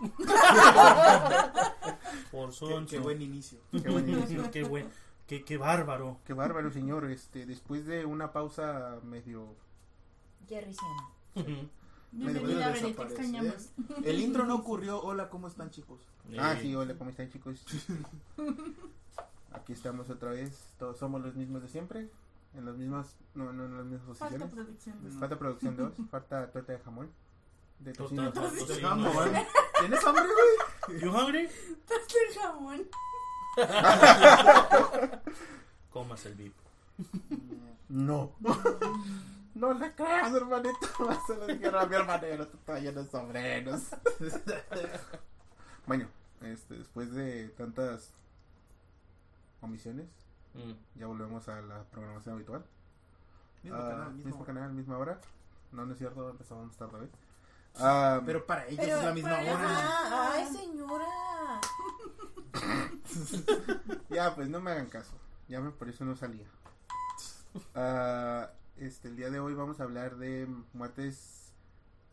[2.30, 2.86] Por Qué, sonso.
[2.88, 3.58] qué buen inicio.
[3.72, 4.50] Qué buen inicio.
[4.50, 4.88] qué buen,
[5.26, 6.18] qué, qué bárbaro.
[6.26, 7.10] Qué bárbaro, señor.
[7.10, 9.54] Este, después de una pausa medio.
[10.48, 10.74] Jerry
[12.12, 12.74] Bienvenida.
[14.04, 15.00] El intro no ocurrió.
[15.02, 16.00] Hola, ¿cómo están, chicos?
[16.38, 17.64] Ah, Eh, sí, hola, ¿cómo están, chicos?
[19.52, 20.72] Aquí estamos otra vez.
[20.78, 22.08] Todos somos los mismos de siempre.
[22.54, 23.16] En las mismas.
[23.34, 24.54] No, no en las mismas Falta posiciones.
[24.54, 25.04] producción.
[25.04, 25.92] de- Falta producción 2.
[26.10, 27.10] Falta torta de jamón.
[27.78, 28.66] De Torta tocino.
[28.66, 29.32] de jamón.
[29.80, 31.00] ¿Tienes hambre, güey?
[31.00, 31.48] You hungry?
[31.86, 32.86] Torta de jamón.
[35.90, 36.54] Comas el VIP.
[37.88, 38.32] No.
[39.54, 40.78] No le creas, hermanito.
[41.26, 42.46] Se lo dijeron a mi hermanero.
[42.46, 43.82] Tú estás lleno de sombreros.
[45.86, 46.06] Bueno,
[46.42, 48.12] este, después de tantas
[49.60, 50.06] omisiones,
[50.54, 50.72] Mm.
[50.96, 52.64] ya volvemos a la programación habitual.
[53.62, 54.24] Mismo Ah, canal, mismo.
[54.30, 55.20] mismo canal, misma hora.
[55.72, 57.08] No, no es cierto, empezamos tarde hoy.
[57.78, 60.32] Ah, Pero para ellos Pero- es la misma hora.
[60.32, 61.06] Ay, señora.
[64.10, 65.12] ya, pues no me hagan caso.
[65.48, 66.46] Ya me, por eso no salía.
[67.74, 71.36] Ah, este, el día de hoy vamos a hablar de muertes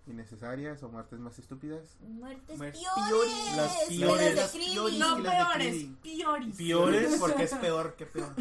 [0.07, 1.97] innecesarias o muertes más estúpidas.
[2.01, 3.07] Muertes Muertes piores.
[3.09, 3.55] piores.
[3.57, 4.97] Las Peores piores.
[4.99, 5.17] Las.
[5.17, 6.55] No peores, piores.
[6.55, 7.15] Piores.
[7.19, 8.33] Porque es peor que peor.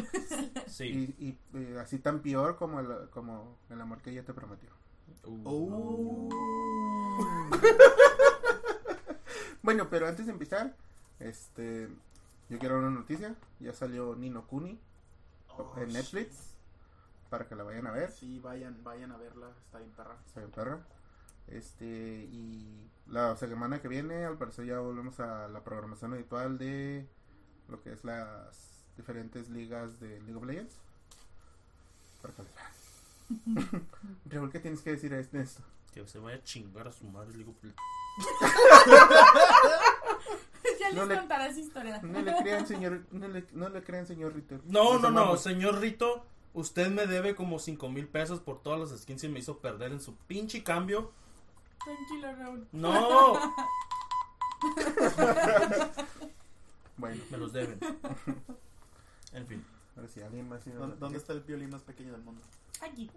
[0.67, 1.13] Sí.
[1.19, 4.69] Y, y, eh, así tan peor como el, como el amor que ella te prometió.
[5.27, 5.41] Uh.
[5.45, 6.29] Oh.
[9.67, 10.73] Bueno, pero antes de empezar,
[11.19, 11.89] este,
[12.47, 13.35] yo quiero una noticia.
[13.59, 14.79] Ya salió Nino Kuni
[15.49, 16.53] Oh, en Netflix
[17.29, 18.11] para que la vayan a ver.
[18.11, 19.51] Sí, vayan, vayan a verla.
[19.65, 20.15] Está bien perra.
[20.25, 20.79] Está bien perra.
[21.47, 21.85] Este,
[22.31, 27.05] y la semana que viene, al parecer, ya volvemos a la programación habitual de
[27.67, 30.75] lo que es las diferentes ligas de League of Legends.
[32.21, 32.43] Para que.
[34.25, 35.37] Raúl, ¿qué tienes que decir a esto?
[35.93, 37.31] Que se vaya a chingar a su madre.
[37.31, 37.55] le digo,
[40.79, 41.99] ya No les le- contaré esa historia.
[42.01, 44.61] No le crean, señor, no le, no le crean, señor Ritter.
[44.65, 46.25] No, no, no, señor Rito.
[46.53, 49.91] Usted me debe como 5 mil pesos por todas las skins y me hizo perder
[49.91, 51.11] en su pinche cambio.
[51.83, 52.67] Tranquilo, Raúl.
[52.71, 53.37] No,
[56.97, 57.79] Bueno, me los deben.
[59.33, 59.63] En fin.
[59.95, 60.63] ahora sí, alguien más.
[60.63, 62.41] tiene ¿Dónde, está el violín más pequeño del mundo?
[62.81, 63.09] Aquí.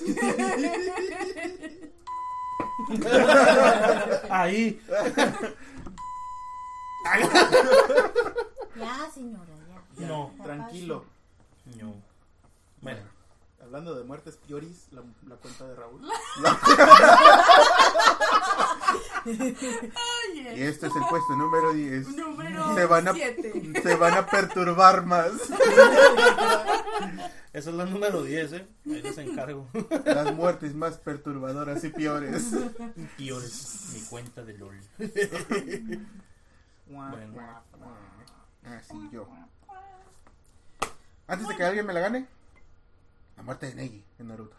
[4.30, 4.80] Ahí.
[8.76, 9.44] Ya, señora,
[9.98, 10.06] ya.
[10.06, 11.04] No, Tranquilo.
[11.80, 11.94] no.
[12.80, 13.00] Bueno,
[13.62, 16.00] Hablando de muertes pioris, la, la cuenta de Raúl.
[19.26, 20.54] Oye.
[20.56, 22.08] Y este es el puesto número 10.
[22.16, 23.72] Número Se van a- 7.
[23.82, 25.30] Se van a perturbar más.
[27.52, 28.68] esa es la número 10, ¿eh?
[28.86, 29.66] Ahí les encargo.
[30.04, 32.52] Las muertes más perturbadoras y peores.
[33.16, 33.90] Piores.
[33.94, 34.78] Mi cuenta de LOL.
[36.86, 37.62] Bueno.
[38.64, 39.28] Así Ah, yo.
[41.26, 42.26] Antes de que alguien me la gane,
[43.36, 44.56] la muerte de Neji en Naruto.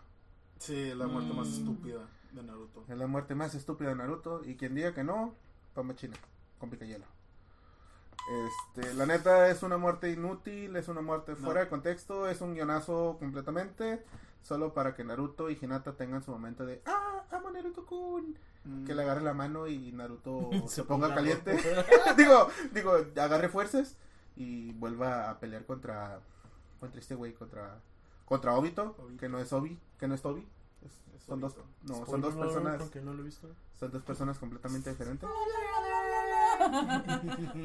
[0.59, 1.53] Sí, la muerte más Mm.
[1.53, 2.85] estúpida de Naruto.
[2.87, 4.41] Es la muerte más estúpida de Naruto.
[4.45, 5.35] Y quien diga que no,
[5.75, 6.15] toma china
[6.59, 7.05] con picayelo.
[8.29, 11.37] Este, la neta es una muerte inútil, es una muerte No.
[11.37, 14.03] fuera de contexto, es un guionazo completamente.
[14.41, 17.23] Solo para que Naruto y Hinata tengan su momento de ¡Ah!
[17.31, 18.37] ¡Amo a Naruto Kun!
[18.63, 18.85] Mm.
[18.85, 21.55] Que le agarre la mano y Naruto se, Se ponga ponga caliente.
[22.17, 23.97] digo, digo, agarre fuerzas
[24.35, 26.19] y vuelva a pelear contra
[26.79, 27.79] contra este güey, contra
[28.25, 29.17] contra Obito, Obito.
[29.19, 30.47] que no es Obi, que no es Tobi.
[30.83, 33.47] Es- Es son dos, no, son dos personas, no lo he visto.
[33.79, 35.29] son dos personas completamente diferentes.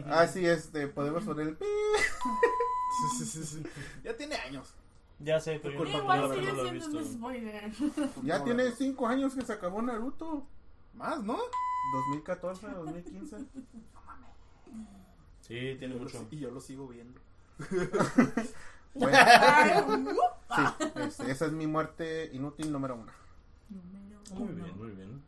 [0.07, 1.65] Ah, sí, este, podemos poner el pi.
[3.09, 3.63] Sí, sí, sí, sí.
[4.05, 4.75] Ya tiene años.
[5.19, 7.13] Ya sé, pero yo Culpa no, Igual no, sigue no lo he siendo un visto.
[7.19, 7.73] spoiler.
[8.23, 8.79] Ya No, tiene ¿verdad?
[8.79, 10.47] cinco años que se acabó Naruto.
[10.95, 11.39] Más, ¿no?
[12.09, 13.37] 2014, 2015.
[15.43, 16.27] Sí, tiene Yo lo mucho.
[16.31, 17.21] si- Y yo lo sigo viendo.
[18.95, 19.19] Bueno,
[19.99, 20.17] Número
[20.57, 20.63] sí,
[21.03, 23.13] este, esa es mi muerte inútil número uno.
[23.69, 24.55] Muy uno.
[24.65, 25.23] bien, muy bien.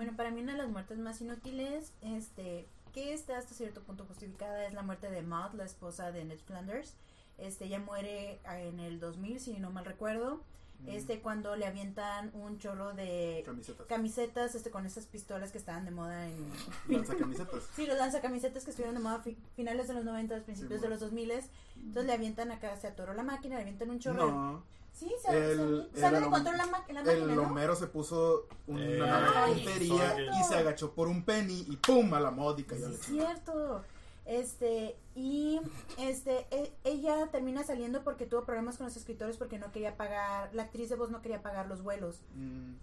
[0.00, 4.06] Bueno, para mí una de las muertes más inútiles, este, que está hasta cierto punto
[4.06, 6.94] justificada, es la muerte de Maud, la esposa de Ned Flanders.
[7.36, 10.40] Este, ella muere ah, en el 2000, si no mal recuerdo.
[10.86, 13.86] Este, cuando le avientan un chorro de Camisetas.
[13.88, 16.48] camisetas, este, con esas pistolas que estaban de moda en...
[16.88, 17.68] Lanza camisetas.
[17.76, 20.88] Sí, los lanzacamisetas que estuvieron de moda fi- finales de los 90, principios Sí, de
[20.88, 21.30] los 2000.
[21.32, 24.26] Entonces le avientan acá, se atoró la máquina, le avientan un chorro.
[24.26, 24.79] de-.
[24.92, 27.42] Sí, se, El- se- control la, ma- la máquina, El ¿no?
[27.44, 32.12] Homero se puso una Eh, puntería y se agachó por un penny y ¡pum!
[32.14, 32.76] a la módica.
[32.76, 33.82] Sí, es cierto.
[34.26, 35.60] Este, y
[35.98, 40.50] este, e- ella termina saliendo porque tuvo problemas con los escritores porque no quería pagar,
[40.54, 42.20] la actriz de voz no quería pagar los vuelos.
[42.36, 42.74] Mm,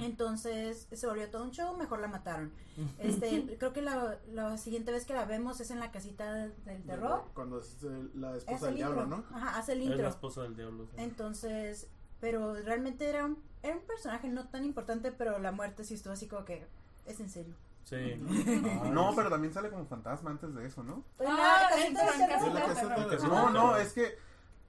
[0.00, 2.52] Entonces se volvió todo un show, mejor la mataron.
[2.98, 6.82] Este, creo que la, la siguiente vez que la vemos es en la casita del
[6.86, 7.24] terror.
[7.34, 7.76] Cuando es
[8.14, 9.06] la esposa del el diablo.
[9.06, 9.24] ¿no?
[9.34, 10.08] Ajá, hace el Es la intro.
[10.08, 10.86] esposa del diablo.
[10.86, 10.92] sí.
[11.02, 11.88] Entonces,
[12.20, 16.12] pero realmente era un, era un personaje no tan importante, pero la muerte sí estuvo
[16.12, 16.66] así como que
[17.06, 17.54] es en serio.
[17.84, 18.16] Sí.
[18.92, 21.04] No, pero también sale como fantasma antes de eso, ¿no?
[21.18, 23.26] En Ah, la Casa.
[23.28, 24.18] No, no, es que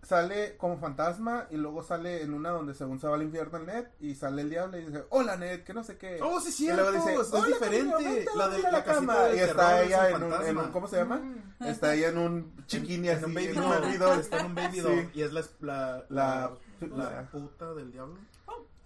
[0.01, 3.65] sale como fantasma y luego sale en una donde según se va al infierno el
[3.65, 6.19] Ned y sale el diablo y dice, hola Ned, que no sé qué.
[6.21, 6.81] Oh, sí, y cierto.
[6.89, 7.95] luego dice, es "Hola, diferente.
[8.03, 9.19] vente, la de vente a la, casita cama".
[9.23, 11.17] del y está terror es ella un en un, en un- ¿cómo se llama?
[11.17, 11.63] Mm.
[11.65, 14.19] Está ella en un chiquini En así, un baby en un doll.
[14.19, 14.79] Está en un baby Sí.
[14.81, 15.09] doll.
[15.13, 18.17] Y es la, la, La- la, la- puta del diablo.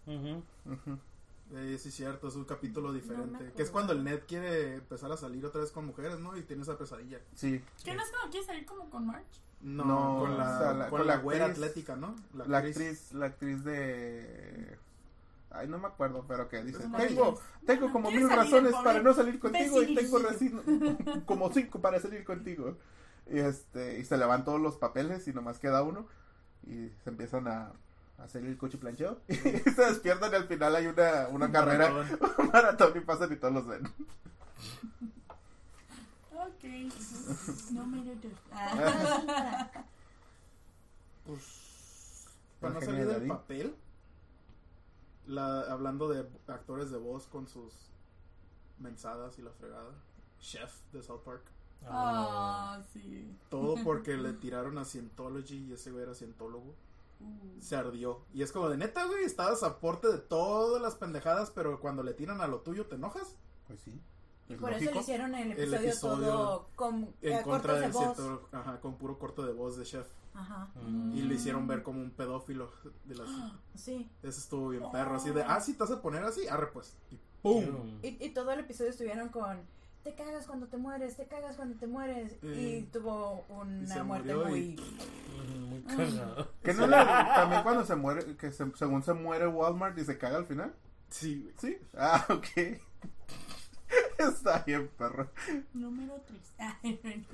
[0.06, 0.44] Ujú.
[1.56, 3.54] Eh, sí, cierto, es un capítulo diferente.
[3.56, 6.36] que es cuando el Ned quiere empezar a salir otra vez con mujeres, ¿no?
[6.36, 7.20] Y tiene esa pesadilla.
[7.36, 9.28] Sí, ¿Qué no es cuando quieres salir como con March?
[9.64, 12.16] No, No, con la, o sea, la- con con la la güera atlética, ¿no?
[12.34, 14.78] la actriz, la actriz de...
[15.52, 19.14] Ay, no me acuerdo, pero que dice, tengo, tengo como ¿Quieres mil razones para no
[19.14, 20.18] salir contigo y tengo
[21.26, 22.76] como cinco para salir contigo.
[23.32, 26.08] Y este, y se le van todos los papeles y nomás queda uno
[26.66, 27.72] y se empiezan a,
[28.18, 31.90] a hacer el coche plancheo y se despiertan y al final hay una, una carrera,
[31.92, 32.20] Maratón.
[32.40, 33.84] un maratón y pasan y todos los ven.
[37.72, 38.32] Número dos.
[38.52, 39.70] Ah,
[41.26, 42.26] Pues,
[42.60, 43.76] para no salir del papel,
[45.28, 47.74] la, hablando de actores de voz con sus
[48.80, 49.92] mensadas y la fregada,
[50.40, 51.44] Chef de South Park.
[51.86, 53.38] Ah, Ah, sí.
[53.50, 56.74] Todo porque le tiraron a Scientology y ese güey era cientólogo.
[57.20, 57.62] Uh.
[57.62, 58.22] Se ardió.
[58.34, 62.04] Y es como de neta, güey, estabas a porte de todas las pendejadas, pero cuando
[62.04, 63.36] le tiran a lo tuyo, ¿te enojas?
[63.68, 63.94] Pues sí.
[64.54, 67.74] Y por eso le hicieron el El episodio, episodio todo con En eh, contra cortes
[67.76, 68.04] de del voz.
[68.04, 70.08] cientólogo, ajá, con puro corto de voz de Chef.
[70.36, 71.16] Ajá, mm.
[71.16, 72.72] Y lo hicieron ver como un pedófilo.
[73.06, 73.28] De las,
[73.76, 74.10] sí.
[74.24, 76.96] eso estuvo bien perro, así de, ah, sí, te vas a poner así, arre pues.
[77.12, 78.00] Y ¡pum!
[78.02, 79.62] Y, y todo el episodio estuvieron con
[80.04, 82.34] te cagas cuando te mueres, te cagas cuando te mueres.
[82.42, 82.54] Mm.
[82.60, 83.54] Y tuvo Y
[83.86, 84.60] una muerte muy...
[84.60, 86.48] y- Ujú, Muy cagado.
[86.62, 90.18] Que no la- también cuando se muere, que se- según se muere Walmart y se
[90.18, 90.74] caga al final.
[91.10, 91.50] Sí.
[91.58, 91.78] Sí.
[91.96, 92.48] Ah, ok.
[94.30, 95.30] Está bien, perro.
[95.74, 96.54] Número tres.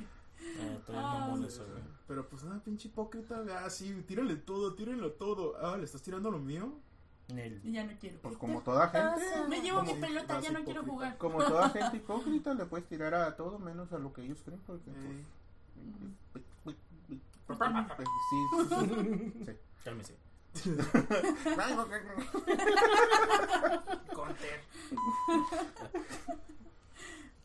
[0.57, 1.83] Ah, todavía Ah, eso, güey.
[2.07, 5.55] Pero pues, ah, pinche hipócrita, ah, sí, tírale todo, tírenlo todo.
[5.61, 6.79] Ah, ¿le estás tirando lo mío?
[7.27, 7.59] Nel.
[7.63, 8.19] Y ya no quiero.
[8.21, 9.25] Pues como toda gente.
[9.25, 9.47] pasa?
[9.49, 11.17] Me llevo Como mi pelota, ya no quiero jugar.
[11.17, 14.61] Como toda gente hipócrita, le puedes tirar a todo menos a lo que ellos creen.
[14.65, 15.23] Porque, Eh,
[16.31, 16.77] pues, pues,
[18.29, 18.37] sí,
[18.69, 19.51] sí, sí.
[19.83, 20.15] Cálmese.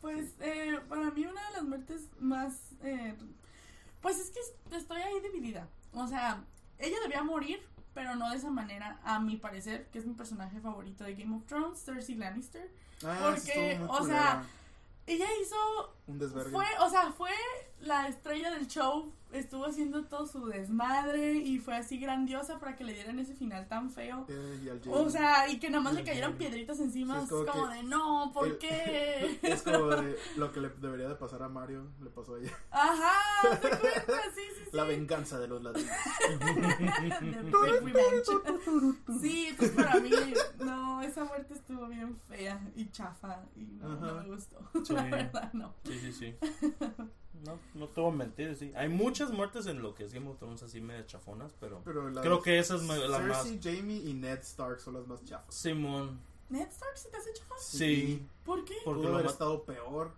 [0.05, 2.73] Pues eh, para mí una de las muertes más...
[2.83, 3.15] eh,
[4.03, 5.67] pues es que estoy ahí dividida.
[5.95, 6.45] O sea,
[6.79, 7.59] ella debía morir,
[7.95, 11.35] pero no de esa manera, a mi parecer, que es mi personaje favorito de Game
[11.35, 12.71] of Thrones, Cersei Lannister.
[13.03, 14.05] Ah, Porque, o culera.
[14.05, 14.43] sea,
[15.07, 15.57] Ella hizo
[16.07, 16.51] un desvergue.
[16.53, 17.31] Fue, o sea, fue
[17.81, 22.85] la estrella del show, estuvo haciendo todo su desmadre y fue así grandiosa para que
[22.85, 24.25] le dieran ese final tan feo.
[24.29, 27.33] Eh, y al O sea, y que nada más le cayeran piedritas encima, Sí, es
[27.33, 29.39] es como de no, ¿por el- qué?
[29.43, 32.53] es como de lo que le debería de pasar a Mario, le pasó a ella.
[32.71, 33.69] Ajá, ¿te?
[34.35, 34.71] Sí, sí, sí.
[34.77, 35.91] La venganza de los ladrillos.
[36.29, 36.53] The
[37.03, 39.21] Big Revenge.
[39.21, 40.11] Sí, pues para mí,
[40.65, 43.89] no, esa muerte estuvo bien fea y chafa y no,
[44.23, 44.59] me gustó.
[44.85, 44.93] Sí.
[44.93, 45.75] La verdad, no.
[45.85, 46.35] Sí, sí, sí.
[47.45, 48.73] No, no te voy a mentir, sí.
[48.75, 52.11] Hay muchas muertes en lo que es Game of Thrones así medio chafonas, pero Pero
[52.15, 53.43] creo que esa es la más...
[53.43, 55.55] Cersei, Jamie y Ned Stark son las más chafas.
[55.55, 57.55] Simón, ¿Ned Stark se te hace chafa?
[57.59, 58.27] Sí.
[58.45, 58.75] ¿Por qué?
[58.85, 60.13] porque Pudo lo haber estado peor.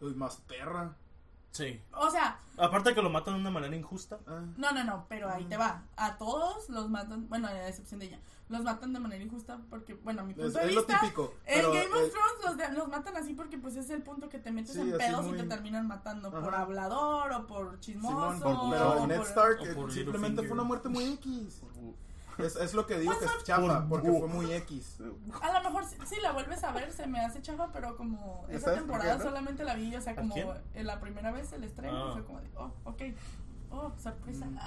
[0.00, 0.94] Y más perra.
[1.50, 1.80] Sí.
[1.92, 4.18] O sea, Aparte que lo matan de una manera injusta.
[4.26, 5.82] Ah, No, no, no, pero ahí te va.
[5.96, 9.94] A todos los matan, bueno, a excepción de ella, los matan de manera injusta porque,
[9.94, 11.34] bueno, a mi punto es, de es lo vista, típico.
[11.46, 14.38] en Game of Thrones los, de- los matan así porque pues es el punto que
[14.38, 18.32] te metes Sí, en pedos muy- y te terminan matando por hablador o por chismoso.
[18.34, 21.04] Simón, por- pero o Ned por- Stark o eh, por simplemente fue una muerte muy
[21.14, 21.60] X.
[22.38, 24.98] Es, es lo que digo Pues que es chafa, por- porque fue muy X.
[25.42, 28.46] A lo mejor si, si la vuelves a ver se me hace chafa, pero como
[28.48, 30.34] esa ¿Sabes por temporada solamente la vi, o sea, ¿A como
[30.74, 32.12] en la primera vez el estreno Ah.
[32.12, 33.02] fue como de, oh, ok,
[33.70, 34.46] oh, sorpresa.
[34.46, 34.58] Mm.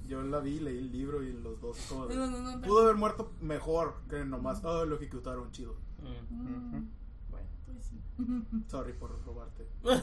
[0.08, 2.82] Yo la vi, leí el libro y los dos como de- No, no, no, Pudo
[2.82, 5.74] haber muerto mejor que nomás, oh, lo ejecutaron chido.
[6.02, 6.76] Mm.
[6.76, 6.90] Mm,
[7.30, 7.98] Bueno, pues sí.
[8.68, 9.66] Sorry por robarte.
[9.84, 9.98] Oye,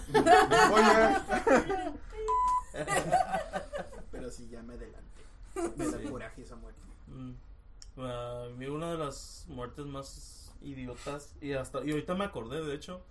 [4.11, 5.20] Pero sí, ya me adelanté.
[5.55, 6.07] Me da Sí.
[6.09, 6.81] coraje esa muerte.
[7.07, 7.31] Mm.
[7.97, 13.01] Ah, una de las muertes más idiotas y hasta y ahorita me acordé de hecho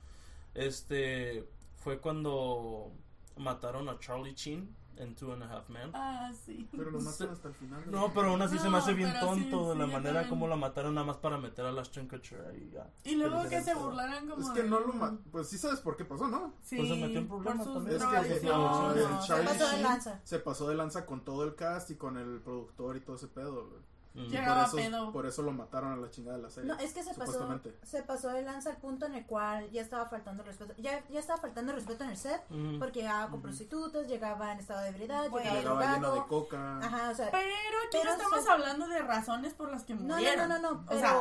[0.55, 2.93] este fue cuando
[3.37, 5.91] mataron a Charlie Chin en Two and a Half Men.
[5.95, 6.69] Ah, sí.
[6.71, 7.07] Pero lo Sí.
[7.07, 7.85] matan hasta el final.
[7.85, 9.93] de- No, pero aún así se me No, hace bien sí, tonto sí, la yo
[9.93, 12.89] manera como la mataron nada más para meter a Ashton Kutcher ahí ya.
[13.05, 15.81] Y luego que se burlaran como Es que de- no lo ma- Pues sí sabes
[15.81, 16.55] por qué pasó, ¿no?
[16.63, 17.97] Sí, Pues se metió en por problemas sus también.
[17.97, 20.21] Es que no, el se pasó de lanza.
[20.25, 23.29] se pasó de lanza con todo el cast y con el productor y todo ese
[23.29, 23.90] pedo, güey.
[24.13, 24.27] Mm.
[24.27, 25.13] Llegaba por eso, pedo.
[25.13, 26.69] por eso lo mataron a la chingada de la serie.
[26.73, 29.81] No, es que se pasó, se pasó de lanza al punto en el cual ya
[29.83, 30.75] estaba faltando respeto.
[30.79, 32.81] Ya, ya estaba faltando respeto en el set Mm.
[32.81, 33.43] porque llegaba con Ujú.
[33.43, 35.53] prostitutas, llegaba en estado de ebriedad, Bueno.
[35.55, 36.79] llegaba Llegaba lleno de coca.
[36.79, 39.95] Ajá, o sea, Pero aquí Pero no estamos se- hablando de razones por las que
[39.95, 40.49] no, no, murieron.
[40.49, 41.21] no, no, no, O pero, sea,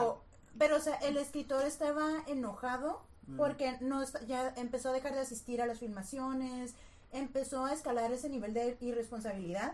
[0.58, 3.38] pero o sea, el escritor estaba enojado Mm.
[3.38, 6.74] porque no está- ya empezó a dejar de asistir a las filmaciones,
[7.12, 9.74] empezó a escalar ese nivel de irresponsabilidad,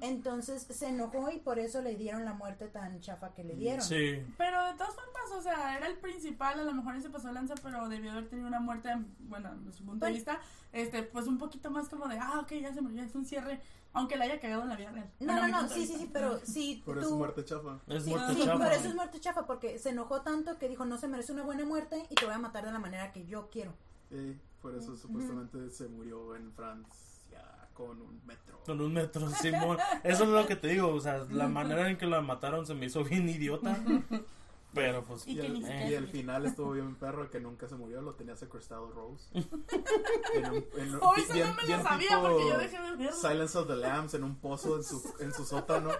[0.00, 3.82] entonces se enojó y por eso le dieron la muerte tan chafa que le dieron.
[3.82, 4.22] Sí.
[4.38, 7.34] Pero de todas formas, o sea, era el principal, a lo mejor se pasó de
[7.34, 8.90] lanza, pero debió haber tenido una muerte,
[9.20, 10.14] bueno, desde su punto de Bueno.
[10.14, 10.40] vista,
[10.72, 13.60] este, pues un poquito más como de, ah, ok, ya se murió, es un cierre,
[13.92, 15.10] aunque le haya cagado en la vida real.
[15.20, 17.06] No, no, no, sí, sí, sí, pero si Por tú...
[17.06, 17.78] eso muerte chafa.
[17.88, 18.58] Es Sí, muerte sí, chafa.
[18.64, 21.42] por eso es muerte chafa, porque se enojó tanto que dijo, no se merece una
[21.42, 23.74] buena muerte y te voy a matar de la manera que yo quiero.
[24.10, 28.60] Eh, por eso supuestamente se murió en Francia con un metro.
[28.64, 29.78] Con un metro, Simón.
[30.04, 30.88] Eso es lo que te digo.
[30.88, 33.76] O sea, la manera en que la mataron se me hizo bien idiota.
[34.74, 35.26] Pero pues.
[35.26, 38.90] Y Y el, y final estuvo bien perro, que nunca se murió, lo tenía secuestrado
[38.90, 39.28] Rose.
[39.34, 42.80] en un, en un- Hoy eso bien- no me bien lo sabía porque yo dejé
[42.80, 43.12] de verlo.
[43.12, 45.90] Silence of the Lambs en un pozo en su, en su sótano.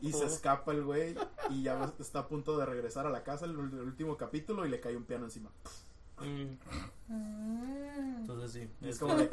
[0.00, 1.16] Y se escapa el güey
[1.48, 4.68] y ya está a punto de regresar a la casa el, el último capítulo y
[4.68, 5.50] le cae un piano encima.
[6.20, 6.56] Mm,
[8.20, 8.68] Entonces sí.
[8.80, 9.28] Y es como de,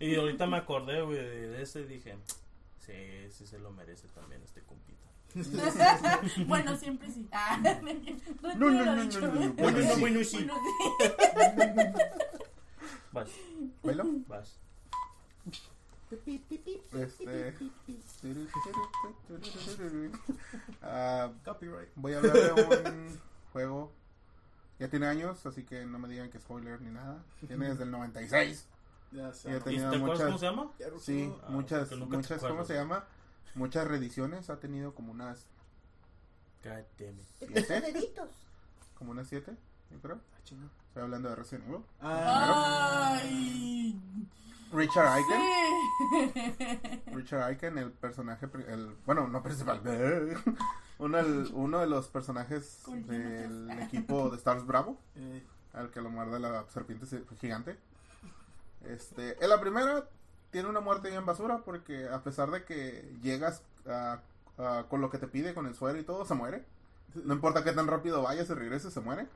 [0.00, 2.16] Y ahorita me acordé, güey, de ese y dije.
[2.78, 2.92] Sí,
[3.30, 4.98] sí se lo merece también este compita.
[6.46, 7.26] bueno, siempre sí.
[7.32, 7.58] Ah,
[8.58, 9.30] No, no, no, no, no, no.
[9.32, 10.44] Bueno, Bueno, no, bueno, sí.
[10.44, 11.82] Bueno, sí.
[13.12, 13.28] Vas,
[13.82, 14.04] ¿Bailo?
[14.26, 14.58] vas.
[16.92, 17.54] Este.
[20.82, 21.88] Ah, copyright.
[21.94, 23.20] voy a hablar de un
[23.52, 23.92] juego.
[24.82, 27.22] Ya tiene años, así que no me digan que spoiler ni nada.
[27.46, 28.66] Tiene desde el 96.
[29.12, 29.50] Ya sé.
[29.50, 30.72] Ya ¿Y tenía te acuerdas muchas- cómo se llama?
[31.00, 33.04] Sí, Ah, muchas, muchas, ¿cómo se llama?
[33.54, 34.50] Muchas reediciones.
[34.50, 35.46] Ha tenido como unas,
[36.64, 37.26] God damn it.
[37.38, 37.80] ¿Siete?
[37.80, 38.30] deditos.
[38.98, 39.56] como unas siete,
[39.90, 40.20] yo creo.
[40.34, 40.38] Ah.
[40.88, 41.82] Estoy hablando de Resident Evil.
[42.00, 44.00] Ay.
[44.72, 45.40] Richard Aiken.
[46.32, 47.02] Sí.
[47.14, 49.80] Richard Aiken, el personaje, el, bueno, no principal,
[51.02, 55.42] uno, el- uno de los personajes del equipo de Stars Bravo, eh,
[55.72, 57.76] al que lo muerde la serpiente se- gigante.
[58.84, 60.04] Este, en la primera
[60.50, 64.20] tiene una muerte bien basura porque a pesar de que llegas a-
[64.58, 66.64] a- con lo que te pide, con el suero y todo, se muere.
[67.24, 69.26] No importa qué tan rápido vayas y regreses, se muere.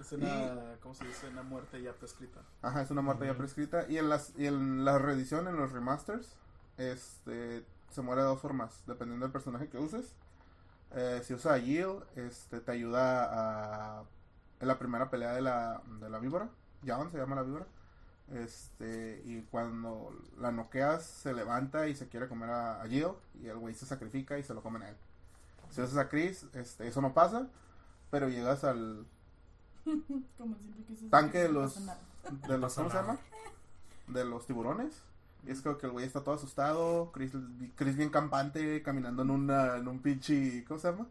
[0.00, 1.28] es una, ¿cómo se dice?
[1.28, 2.40] Una muerte ya prescrita.
[2.60, 3.86] Ajá, es una muerte ya prescrita.
[3.88, 6.28] Y en las y en la reedición, en los remasters,
[6.76, 10.12] este se muere de dos formas, dependiendo del personaje que uses.
[10.94, 13.28] Eh, si usas a Jill, este te ayuda
[14.00, 14.04] a
[14.60, 16.48] en la primera pelea de la, de la víbora,
[16.84, 17.66] Javan se llama la víbora.
[18.32, 23.08] Este, y cuando la noqueas, se levanta y se quiere comer a, a Jill,
[23.40, 24.96] y el güey se sacrifica y se lo comen a él.
[25.70, 27.46] Si usas a Chris, este, eso no pasa,
[28.10, 29.06] pero llegas al,
[29.84, 31.78] Como siempre que eso Tanque de los-
[32.48, 33.18] de los ¿cómo se llama?
[34.08, 35.02] De los tiburones.
[35.46, 37.32] Y es como que el güey está todo asustado, Chris,
[37.76, 41.06] Chris bien campante, caminando en una, en un pinche, ¿cómo se llama?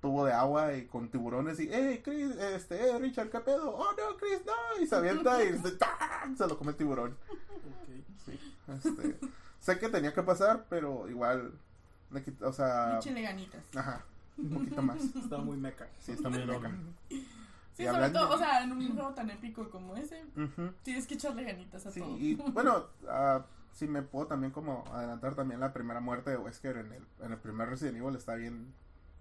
[0.00, 3.74] Tubo de agua y con tiburones y, hey Chris, este, eh, Richard, ¿qué pedo?
[3.74, 5.78] Oh no, Chris, no, y se avienta y se,
[6.36, 7.16] se lo come el tiburón.
[7.30, 8.04] Ok.
[8.26, 9.18] Sí, este,
[9.60, 11.52] sé que tenía que pasar, pero igual,
[12.42, 13.64] o sea, Échale ganitas.
[13.76, 14.04] ajá,
[14.36, 14.98] un poquito más.
[15.16, 15.88] Está muy meca.
[16.00, 16.72] Sí, está muy meca.
[17.74, 20.72] Sí, Y sobre hablando- todo, o sea, en un juego tan épico como ese, Ujú.
[20.82, 22.16] tienes que echarle ganitas a Sí, todo.
[22.16, 26.76] y bueno, ah, si me puedo también como adelantar también la primera muerte de Wesker
[26.76, 28.72] en el, en el primer Resident Evil está bien,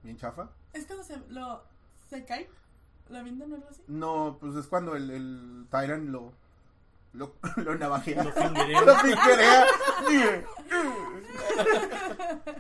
[0.03, 0.49] bien chafa.
[0.73, 1.63] Es cuando se, lo,
[2.07, 2.47] se cae,
[3.09, 3.81] lo avientan o algo así.
[3.87, 6.31] No, pues es cuando el, el Tyrant lo,
[7.13, 8.23] lo, lo navajea.
[8.23, 9.65] Lo piquerea.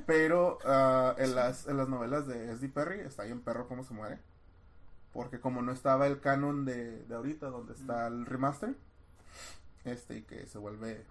[0.05, 2.69] Pero ah, en, las, en las novelas de S.D.
[2.69, 4.19] Perry está bien perro cómo se muere.
[5.13, 8.75] Porque como no estaba el canon de, de ahorita, donde está el remaster,
[9.85, 11.05] este, y que se vuelve,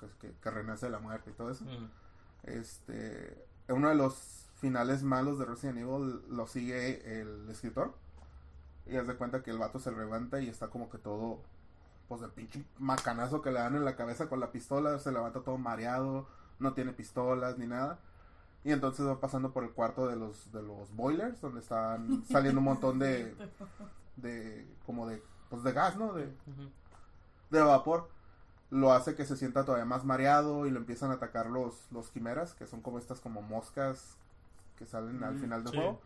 [0.00, 1.64] pues, que, que renace de la muerte y todo eso.
[1.64, 1.88] Mm.
[2.44, 7.94] Este, uno de los finales malos de Resident Evil lo sigue el escritor.
[8.86, 11.40] Y haz de cuenta que el vato se levanta y está como que todo,
[12.08, 15.40] pues el pinche macanazo que le dan en la cabeza con la pistola, se levanta
[15.40, 16.28] todo mareado,
[16.60, 17.98] no tiene pistolas ni nada.
[18.66, 22.60] Y entonces va pasando por el cuarto de los, de los boilers, donde están saliendo
[22.60, 23.38] un montón de,
[24.16, 26.14] de, como de, pues de gas, ¿no?
[26.14, 26.32] De,
[27.50, 28.08] de vapor.
[28.70, 32.10] lo hace que se sienta todavía más mareado y lo empiezan a atacar los, los
[32.10, 34.18] quimeras, que son como estas como moscas
[34.76, 35.76] que salen al Mm, final del sí.
[35.76, 36.02] juego.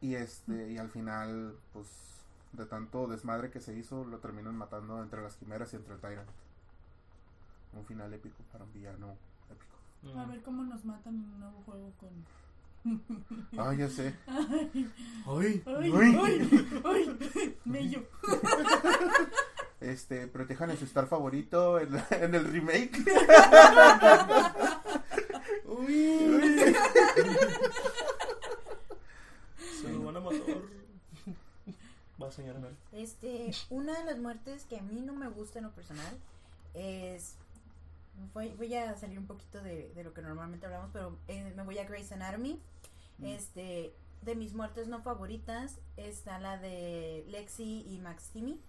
[0.00, 5.02] Y este, y al final, pues, de tanto desmadre que se hizo, lo terminan matando
[5.02, 6.28] entre las quimeras y entre el Tyrant.
[7.72, 9.18] Un final épico para un villano.
[10.02, 10.18] Mm.
[10.18, 12.10] A ver cómo nos matan en un nuevo juego con.
[13.56, 14.14] Ah, ya sé.
[14.26, 14.70] Ay,
[15.26, 16.18] Ay, ay, Uy.
[16.22, 18.02] ay, ay, mello.
[19.80, 22.96] Este, protejan a su star favorito en, la- en el remake.
[25.66, 26.74] Uy.
[29.80, 30.62] Se lo van a matar.
[32.22, 32.76] Va, señora Mel.
[32.92, 36.16] Este, una de las muertes que a mí no me gusta en lo personal
[36.74, 37.34] es.
[38.34, 41.62] Voy, voy a salir un poquito de, de lo que normalmente hablamos, pero eh, me
[41.62, 42.60] voy a Grey's Anatomy.
[43.18, 43.24] Mm.
[43.26, 48.60] Este, de mis muertes no favoritas está la de Lexi y Max Timmy.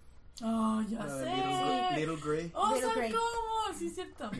[0.42, 1.36] Oh, ya La de sé.
[1.36, 2.52] Little, Little Grey.
[2.54, 3.12] O Little Grey.
[3.12, 3.78] ¿cómo?
[3.78, 4.30] Sí, es cierto.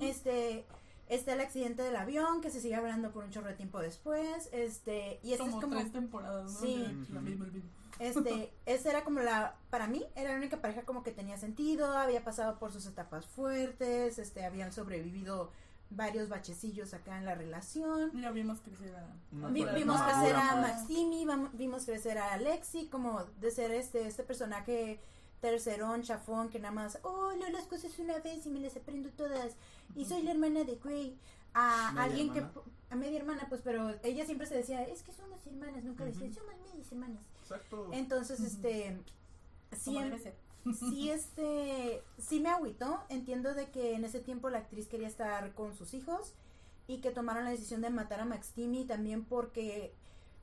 [0.00, 0.64] Este,
[1.08, 4.48] está el accidente del avión que se sigue hablando por un chorro de tiempo después.
[4.52, 5.76] Este, y este como, es como.
[5.76, 6.60] tres temporadas, ¿no?
[6.60, 6.76] Sí.
[6.76, 7.70] De la misma, el mismo.
[7.98, 11.96] Este, esa era como la, para mí, era la única pareja como que tenía sentido,
[11.96, 15.50] había pasado por sus etapas fuertes, este, habían sobrevivido
[15.90, 18.12] varios bachecillos acá en la relación.
[18.20, 19.06] Ya vimos crecer a.
[19.50, 20.62] Vi- vimos crecer a pues.
[20.62, 25.00] Maximi, vimos crecer a Alexi, como de ser este, este personaje
[25.40, 29.08] tercerón, chafón, que nada más, oh, leo las cosas una vez y me las aprendo
[29.10, 29.54] todas,
[29.96, 31.18] y soy la hermana de Grey.
[31.54, 32.52] A Media alguien hermana.
[32.52, 36.04] que, a media hermana, pues, pero ella siempre se decía, es que somos hermanas, nunca
[36.04, 36.34] decía, Ujú.
[36.34, 37.22] somos medias hermanas.
[37.50, 37.88] Exacto.
[37.92, 38.96] Entonces, este,
[39.76, 40.34] sí, Como debe ser.
[40.78, 43.00] sí, este, sí me agüitó.
[43.08, 46.34] Entiendo de que en ese tiempo la actriz quería estar con sus hijos
[46.86, 49.92] y que tomaron la decisión de matar a Max Timmy también porque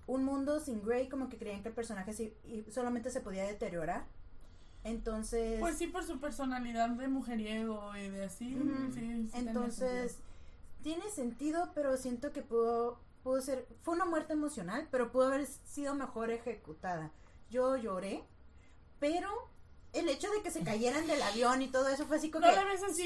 [0.05, 3.43] un mundo sin Grey como que creían que el personaje sí- y solamente se podía
[3.43, 4.05] deteriorar.
[4.83, 8.55] Entonces, Pues sí, por su personalidad de mujeriego y de así.
[8.55, 8.93] Ujú.
[8.93, 10.17] sí, sí tenía entonces
[10.81, 15.45] tiene sentido, pero siento que pudo, pudo ser, fue una muerte emocional, pero pudo haber
[15.45, 17.11] sido mejor ejecutada.
[17.49, 18.23] Yo lloré,
[18.99, 19.27] pero
[19.91, 22.53] el hecho de que se cayeran del avión y todo eso fue así como No
[22.53, 23.03] que, la ves así,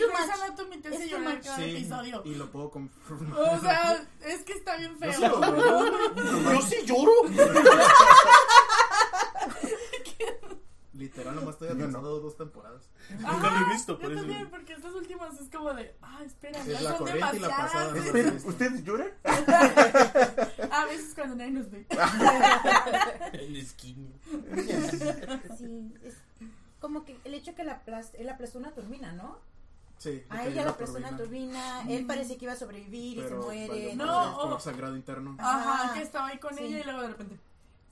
[0.90, 2.22] hace It's too llorar cada Sí, episodio.
[2.24, 3.40] y lo puedo confirmar.
[3.40, 5.12] O sea, es que está bien Yo feo.
[5.12, 6.54] sí lloré.
[6.54, 7.12] Yo sí lloro.
[11.02, 11.84] Literal, nomás estoy Yo no.
[11.86, 12.84] atrasado dos temporadas.
[13.20, 14.22] Nunca lo he visto, Yo por eso.
[14.22, 17.40] también, porque estas últimas es como de, ah, espera, Es ya la son corriente y
[17.40, 17.72] la demasiadas.
[17.72, 17.98] pasada.
[18.06, 19.10] Espera, ¿ustedes lloran?
[20.72, 21.86] A veces cuando nadie nos ve.
[23.34, 24.08] El esquino.
[25.58, 26.16] Sí, es
[26.80, 29.38] como que el hecho que la aplas- él aplastó una turbina, ¿no?
[29.98, 30.24] Sí.
[30.30, 33.68] A ella la aplastó una turbina, él parecía que iba a sobrevivir y se muere.
[33.68, 35.36] valió No, madre o- por sangrado interno.
[35.40, 35.94] Ajá, Ajá.
[35.94, 36.64] que estaba ahí con Sí.
[36.64, 37.40] ella y luego de repente.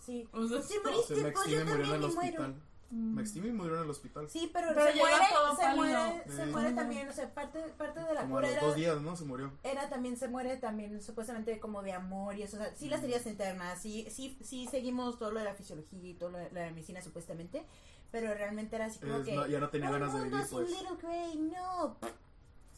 [0.04, 0.28] Sí.
[0.34, 0.90] O sea, Sí, no.
[0.90, 2.42] moriste, Se Max pues, yo murió en el también y muero.
[2.44, 2.56] hospital.
[2.92, 3.14] Mm.
[3.16, 4.28] Max Timmy murió en el hospital.
[4.30, 8.00] Sí, pero, Pero se muere, todo se muere, se muere también, o sea, parte, parte
[8.00, 9.16] de la Como a cura los era, dos días, ¿no?
[9.16, 9.52] Se murió.
[9.64, 13.04] era también, se muere también supuestamente como de amor y eso, o sea, sí las
[13.04, 16.50] heridas internas, sí, sí, sí seguimos todo lo de la fisiología y todo lo de
[16.52, 17.64] la medicina supuestamente,
[18.12, 19.36] pero realmente era así como Es- que...
[19.36, 20.70] no, ya no tenía "Un ganas de vivir, pues.
[20.72, 21.96] Little Grey, no.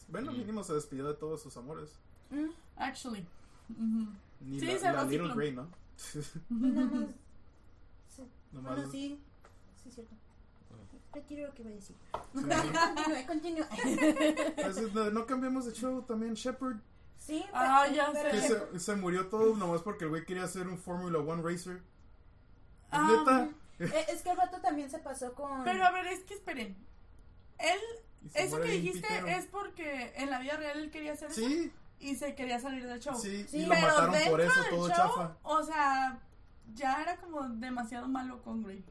[0.08, 1.90] Bueno, mínimo se despidió de todos sus amores.
[2.28, 3.26] Mm, Actually.
[3.70, 4.10] Ujú.
[4.42, 5.34] Ni Sí, la, cerró la Little.
[5.34, 5.68] Grey, ¿no?
[6.50, 7.06] nada más.
[8.14, 8.22] Sí,
[8.52, 9.18] Nomás- Bueno, sí,
[9.84, 10.14] sí, cierto.
[11.12, 11.96] Retiro lo que voy a decir.
[12.32, 14.92] Continúe, continúe.
[14.94, 16.34] No, no cambiamos de show también.
[16.34, 16.76] Shepard,
[17.18, 18.48] Sí, Ah, pero- ya pero- sé.
[18.72, 21.82] se, se murió todo nomás porque el güey quería hacer un Formula One racer.
[22.90, 23.48] Ah, Neta.
[23.78, 25.62] Eh, Es que el vato también se pasó con...
[25.64, 26.76] Pero a ver, es que esperen.
[27.58, 27.78] Él,
[28.34, 29.26] eso que dijiste pitero.
[29.28, 32.86] es porque en la vida real él quería hacer eso Sí, y se quería salir
[32.86, 33.14] del show.
[33.14, 35.36] sí, Sí, y lo Pero mataron dentro por eso, del todo show, chafa.
[35.44, 36.18] O sea,
[36.74, 38.84] ya era como demasiado malo con Grey.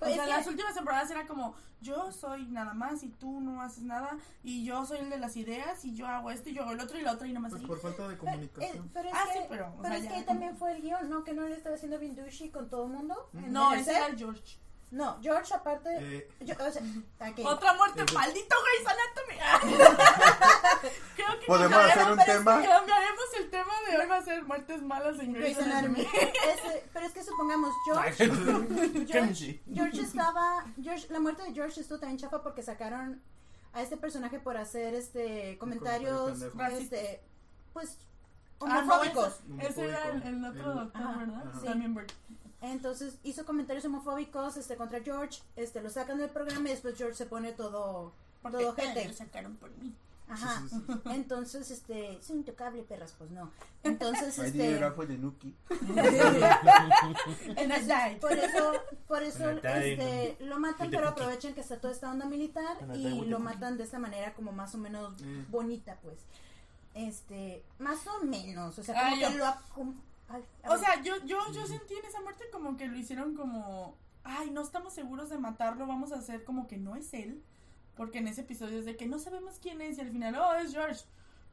[0.00, 3.60] O sea, las que- últimas temporadas era como, yo soy nada más y tú no
[3.62, 6.62] haces nada, y yo soy el de las ideas, y yo hago esto, y yo
[6.62, 8.48] hago el otro, y la otra, y nada más Pues por falta de Pero, eh,
[8.50, 8.90] comunicación.
[8.92, 10.56] pero es Ah, que, sí, pero, o pero sea, es ya que ahí como- también
[10.56, 11.24] fue el guion, ¿no?
[11.24, 13.30] Que no le estaba haciendo bien douchey con todo el mundo.
[13.34, 14.58] en- No, ese era el George.
[14.90, 15.88] No, George aparte...
[16.00, 16.82] Eh, yo- o sea,
[17.20, 17.44] aquí.
[17.46, 20.00] Otra muerte, Ese- maldito Grey's Anatomy.
[21.16, 22.62] Creo que Podemos cambiaremos- hacer un es tema.
[22.62, 26.00] Cambiaremos el tema de hoy, va a ser muertes malas en Grey's Grey's Anatomy.
[26.00, 26.32] Anatomy.
[26.52, 28.30] Ese- pero es que supongamos, George,
[29.06, 29.60] George.
[29.74, 30.64] George estaba...
[30.82, 33.22] George, la muerte de George estuvo también chafa porque sacaron
[33.72, 37.22] a este personaje por hacer este comentarios, este,
[37.72, 37.98] pues,
[38.62, 39.40] Ah, no, homofóbicos.
[39.60, 41.44] ese, ese era el, el otro El- doctor, Ajá, ¿verdad?
[41.48, 41.60] ajá.
[41.62, 42.12] También Bert.
[42.62, 47.14] Entonces hizo comentarios homofóbicos este contra George, este lo sacan del programa y después George
[47.16, 49.08] se pone todo Porque todo gente.
[49.08, 49.94] lo sacaron por mí.
[50.28, 50.62] Ajá.
[50.68, 51.00] Sí, sí, sí.
[51.10, 53.50] Entonces, este, soy intocable, perras, pues no.
[53.82, 55.52] Entonces, Ahí este, el de Nuki.
[57.56, 58.20] En el night.
[58.20, 58.72] por eso,
[59.08, 63.40] por eso, este, lo matan, pero aprovechan que está toda esta onda militar y lo
[63.40, 65.50] matan de esta manera como más o menos Mm.
[65.50, 66.18] bonita, pues.
[66.94, 69.46] Este, más o menos, o sea, Ay, como que lo
[70.30, 73.96] ay, O sea, yo, yo, yo sentí en esa muerte como que lo hicieron como,
[74.24, 77.42] ay, no estamos seguros de matarlo, vamos a hacer como que no es él.
[77.96, 80.54] Porque en ese episodio es de que no sabemos quién es y al final, oh,
[80.54, 81.04] es George.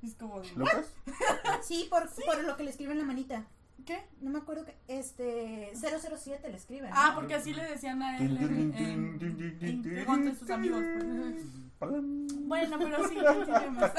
[0.01, 0.93] Es como, de, ¿Lucas?
[1.63, 3.45] Sí, por, por lo que le escriben en la manita.
[3.85, 4.05] ¿qué?
[4.21, 6.91] No me acuerdo que, este, 007 le escriben.
[6.93, 10.83] Ah, porque así le decían a él en, en, en- sus amigos.
[10.99, 11.45] pues.
[11.79, 13.85] Bueno, pero sí, continuemos.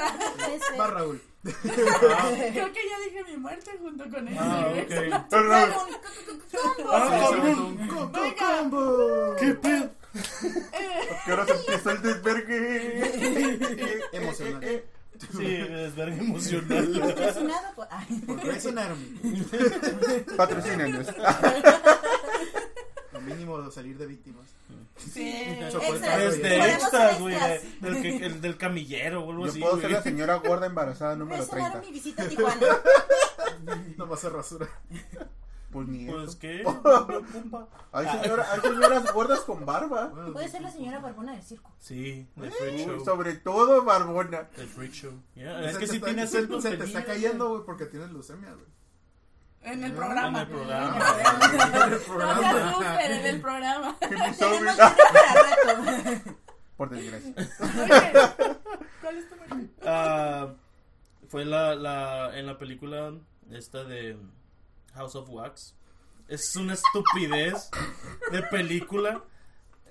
[0.53, 1.21] Este, Va Raúl.
[1.43, 4.35] Creo que ya dije mi muerte junto con él.
[4.37, 4.93] Ah, ok.
[7.87, 8.19] Combo.
[8.37, 9.35] Combo.
[9.39, 9.89] ¿Qué pedo?
[11.25, 14.01] ¿Qué hora se empieza el desvergue?
[14.11, 14.83] Emocional.
[15.37, 16.99] Sí, es verga emocional.
[16.99, 18.21] Patrocinado por- ay.
[18.25, 19.19] Por Grey's Anatomy.
[20.37, 21.07] Patrocínenos.
[23.13, 24.45] Lo mínimo salir de víctimas.
[24.97, 25.33] Sí.
[25.71, 26.09] Chocó el Extra.
[26.11, 27.35] carro y- Es de Ponemos extras, güey.
[27.81, 29.59] Del, que- el del camillero o algo Yo así.
[29.59, 29.81] puedo güey.
[29.83, 31.71] ser la señora gorda embarazada número Grey's 30.
[31.71, 32.59] Anatomy visita Tijuana.
[33.97, 34.67] No va a ser rasura.
[35.71, 36.39] Pues ni Pues eso.
[36.39, 36.63] qué.
[37.91, 40.11] Hay, señora- hay señoras gordas con barba.
[40.33, 41.71] Puede ser la señora Barbona del circo.
[41.79, 43.05] Sí, el freak show.
[43.05, 44.47] Sobre todo barbona.
[44.57, 45.11] El freak show.
[45.35, 47.61] Yeah, se es que te sí está- tiene se, acento se te está cayendo, güey,
[47.65, 48.65] porque tienes leucemia, güey.
[49.63, 50.41] En el En programa.
[50.41, 50.97] el programa.
[50.97, 52.69] En el No se programa.
[52.69, 53.97] asusten en el programa.
[53.99, 56.37] Tenemos Episodio- dinero para rato.
[56.77, 57.33] Por desgracia.
[59.01, 59.35] ¿Cuál es tu?
[59.85, 60.47] Ah,
[61.27, 63.13] fue la, la en la película
[63.51, 64.17] esta de
[64.93, 65.75] House of Wax.
[66.29, 67.69] Es una estupidez
[68.31, 69.23] de película.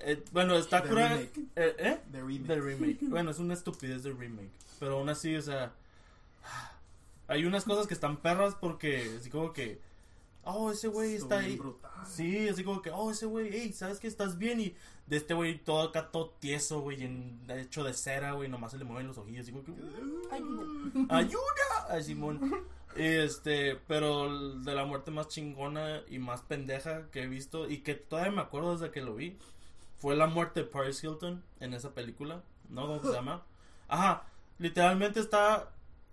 [0.00, 1.38] Eh, bueno, está cura- remake.
[1.56, 2.00] eh, ¿eh?
[2.06, 2.46] De remake.
[2.46, 2.98] De remake.
[3.02, 4.52] Bueno, es una estupidez de remake.
[4.80, 5.72] Pero aún así, o sea.
[7.28, 9.80] Hay unas cosas que están perras porque así como que.
[10.44, 11.56] Oh, ese güey está ahí.
[11.56, 11.90] brutal.
[12.06, 14.60] Sí, así como que, oh, ese güey, hey, ¿sabes que estás bien?
[14.60, 14.74] Y
[15.06, 17.06] de este güey todo acá, todo tieso, güey,
[17.50, 19.72] hecho de cera, güey, nomás se le mueven los ojillos, así como que,
[20.30, 21.16] Ayuda.
[21.16, 21.86] ¡ayuda!
[21.90, 22.66] Ay, Simón.
[22.94, 27.94] Este, pero de la muerte más chingona y más pendeja que he visto y que
[27.94, 29.36] todavía me acuerdo desde que lo vi
[29.98, 32.86] fue la muerte de Paris Hilton en esa película, ¿no?
[32.86, 33.44] ¿Cómo se llama?
[33.86, 34.24] Ajá,
[34.58, 35.70] literalmente está,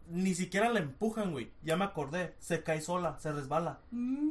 [0.10, 3.80] ni siquiera la empujan, güey, ya me acordé, se cae sola, se resbala.
[3.92, 4.30] Mm.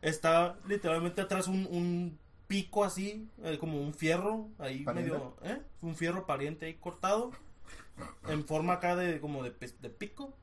[0.00, 5.10] Está literalmente atrás un, un pico así, eh, como un fierro, ahí ¿Pariente?
[5.12, 5.62] medio, ¿eh?
[5.80, 7.30] Un fierro pariente ahí cortado,
[8.28, 10.34] en forma acá de como de, de pico.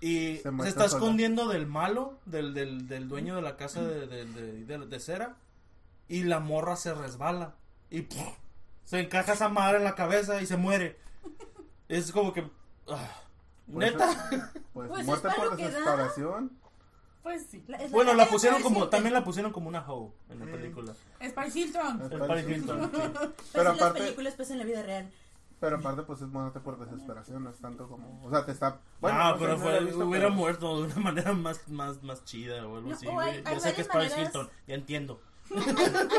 [0.00, 1.02] Y Se está sola.
[1.02, 5.00] escondiendo del malo, del, del, del dueño de la casa de, de, de- de- de
[5.00, 5.36] cera.
[6.06, 7.54] Y la morra se resbala.
[7.90, 8.06] Y
[8.84, 10.98] se encaja esa madre en la cabeza y se muere.
[11.88, 12.46] Es como que...
[12.88, 13.22] ah,
[13.72, 14.30] Pues Neta.
[14.72, 16.52] Pues, Pues es muerte por desesperación.
[17.22, 17.64] Pues sí.
[17.66, 18.76] La- es Bueno, la pusieron como...
[18.76, 18.90] Hilton.
[18.90, 20.50] También la pusieron como una hoe en la Mm.
[20.52, 20.92] película.
[21.20, 22.02] Spice Hilton.
[22.02, 22.90] Es Paris Paris Hilton, sí.
[22.92, 23.12] Pero
[23.52, 25.10] Pero sí, aparte- las películas pues en la vida real.
[25.58, 27.42] Pero aparte, pues es muerte por desesperación.
[27.42, 28.22] No es tanto como.
[28.24, 28.78] O sea, te está.
[29.02, 32.64] ah, no pero fue, visto, hubiera pero- muerto de una manera más, más, más chida
[32.66, 34.74] o algo No, así, o hay- Ya hay sé que es Paris maneras- Hilton, ya
[34.74, 35.20] entiendo.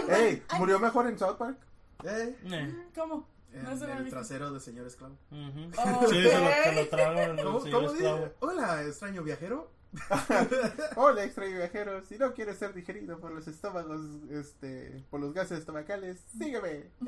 [0.10, 0.44] ¡Ey!
[0.58, 1.58] ¿Murió mejor en South Park?
[2.04, 3.26] Eh, Eh, ¿Cómo?
[3.54, 5.18] En No el trasero de señor esclavo.
[5.30, 8.18] Sí, se lo, se lo tragan el ¿Cómo, señor cómo esclavo.
[8.18, 8.34] dice?
[8.40, 9.72] Hola, extraño viajero.
[10.96, 12.04] Hola, extraño viajero.
[12.06, 16.92] Si no quieres ser digerido por los estómagos, este, por los gases estomacales, sígueme.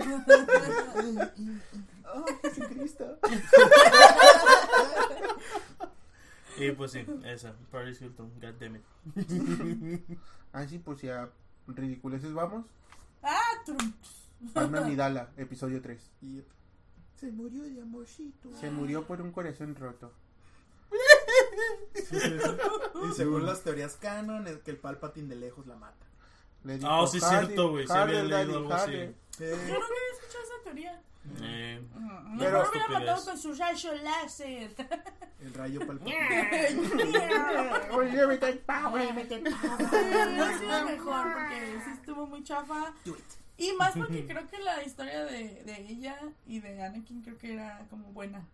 [2.13, 3.19] oh, Jesucristo.
[6.58, 8.84] Y pues sí, esa, Paris Hilton, god damn it.
[10.52, 11.30] Ah, sí, pues ya,
[11.67, 12.65] ridiculeces vamos.
[13.21, 13.78] Ah, trum.
[14.54, 16.12] Palma Midala, episodio 3.
[16.21, 16.41] Y
[17.15, 18.49] se murió de amorcito.
[18.56, 20.13] Se murió por un corazón roto.
[22.02, 26.06] Y según las teorías canon, es que el Palpatine de lejos la mata.
[26.63, 28.91] Le dijo, Ah, sí, "Jale, cierto, güey, jale, había leído algo así.
[28.91, 29.04] jale".
[29.04, 31.02] Eh, Yo nunca había escuchado esa teoría.
[31.41, 34.71] Eh, Mm, Pero- Mejor hubiera matado con su rayo láser.
[35.41, 36.17] el rayo Palpatine.
[37.91, 39.28] Oye, me cae power.
[39.28, 42.93] Sí, ha sido mejor porque sí estuvo muy chafa.
[43.06, 43.23] Do it.
[43.59, 46.17] Y más porque creo que la historia de, de ella
[46.47, 48.45] y de Anakin creo que era como buena.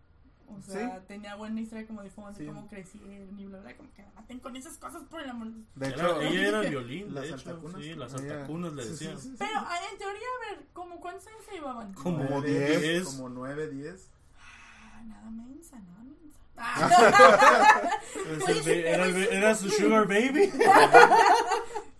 [0.48, 2.46] O sea, tenía buena historia como de cómo, Sí.
[2.46, 5.48] cómo crecieron y bla bla, como que maten con esas cosas por el amor.
[5.74, 7.50] de- hecho, ella era violín, Las de hecho.
[7.50, 7.82] altacunas.
[7.82, 9.18] Sí, las altacunas le Sí, sí, decían.
[9.20, 9.36] sí, sí.
[9.38, 9.58] Pero
[9.92, 11.92] en teoría, a ver, como ¿cuántos años se llevaban?
[11.94, 13.04] Como Nueve, 10.
[13.06, 14.08] Como 9, 10.
[14.38, 16.38] Ah, nada mensa, nada mensa.
[16.58, 18.00] Ah,
[18.66, 20.50] Era, era su sugar baby.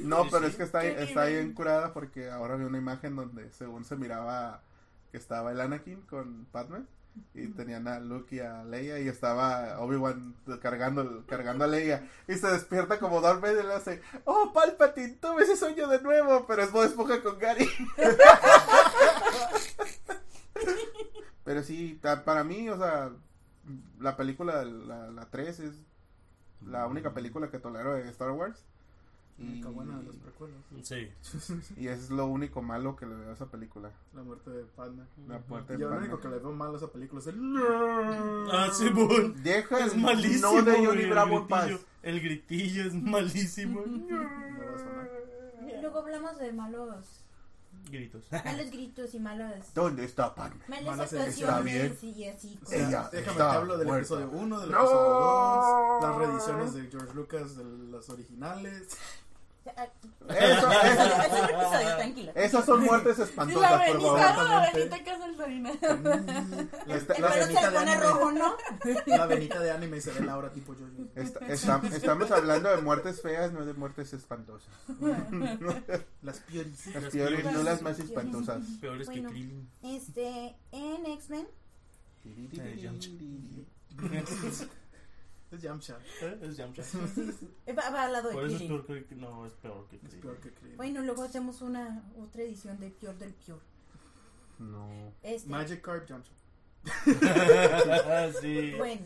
[0.02, 0.46] no, pero sí.
[0.46, 4.62] es que está, está bien curada porque ahora vi una imagen donde según se miraba
[5.10, 6.84] que estaba el Anakin con Padme
[7.34, 12.34] y tenían a Luke y a Leia y estaba Obi-Wan cargando, cargando a Leia y
[12.34, 16.46] se despierta como Darth Vader y le hace oh Palpatine tuve ese sueño de nuevo
[16.46, 17.68] pero es Bob Esponja con Gary.
[21.44, 23.12] Pero sí para mí o sea
[24.00, 25.74] la película la, la 3 es
[26.60, 28.64] la única película que tolero de Star Wars
[29.38, 30.56] Única buena de las precuelas.
[30.82, 31.08] Sí.
[31.76, 35.02] y es lo único malo que le veo a esa película La muerte de Padme.
[35.28, 37.26] la muerte Y de yo lo único que le veo mal a esa película es
[37.26, 37.56] el...
[38.50, 38.90] Ah, sí.
[39.42, 40.52] Deja Es el malísimo.
[40.52, 41.66] no de Johnny el Bravo en paz.
[41.66, 41.86] gritillo.
[42.02, 43.80] El gritillo es malísimo.
[43.86, 45.10] No va a sonar.
[45.82, 47.22] Luego hablamos de malos,
[47.90, 48.24] Gritos.
[48.32, 50.56] malos gritos y malos, ¿Dónde está Padme?
[50.68, 52.58] malas actuaciones y así.
[52.72, 57.56] Ella déjame te hablo del episodio 1, del episodio 2, las reediciones de George Lucas
[57.56, 58.96] de las originales.
[60.28, 64.48] Eso, eso- esas son muertes la espantosas, por Benita, favor.
[64.48, 64.60] no, la.
[66.86, 67.96] La, Esta- la venita de anime.
[67.96, 68.56] rojo, ¿no?
[69.06, 70.86] La venita de anime y se ve Laura tipo yo.
[71.14, 74.72] Esta- esta- estamos hablando de muertes feas, no de muertes espantosas.
[76.22, 78.62] Las peores, no las más espantosas.
[78.80, 79.28] Peores Bueno.
[79.28, 79.70] que Krillin.
[79.82, 81.46] Este, en X-Men.
[85.50, 85.98] Es Yamcha.
[86.22, 86.38] ¿Eh?
[86.42, 86.82] Es Yamcha.
[87.66, 89.14] eh, va, va al lado de Por eso es peor que.
[89.14, 90.20] No, es peor que Es Krillin.
[90.20, 90.76] peor que Krillin.
[90.76, 93.60] Bueno, luego hacemos una otra edición de Pior del Pior.
[94.58, 95.12] No.
[95.22, 96.32] Este, Magikarp Yamcha.
[98.40, 98.74] sí.
[98.76, 99.02] Bueno,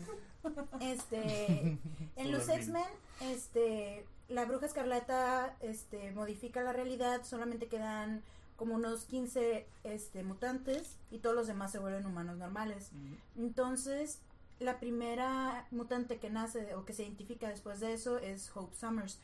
[0.79, 1.77] este,
[2.15, 2.47] en los.
[2.49, 2.83] X-Men,
[3.21, 8.23] este, la Bruja Escarlata, este, modifica la realidad, solamente quedan
[8.55, 12.91] como unos 15, este, mutantes y todos los demás se vuelven humanos normales.
[13.35, 14.19] Entonces,
[14.61, 19.19] la primera mutante que nace o que se identifica después de eso es Hope Summers.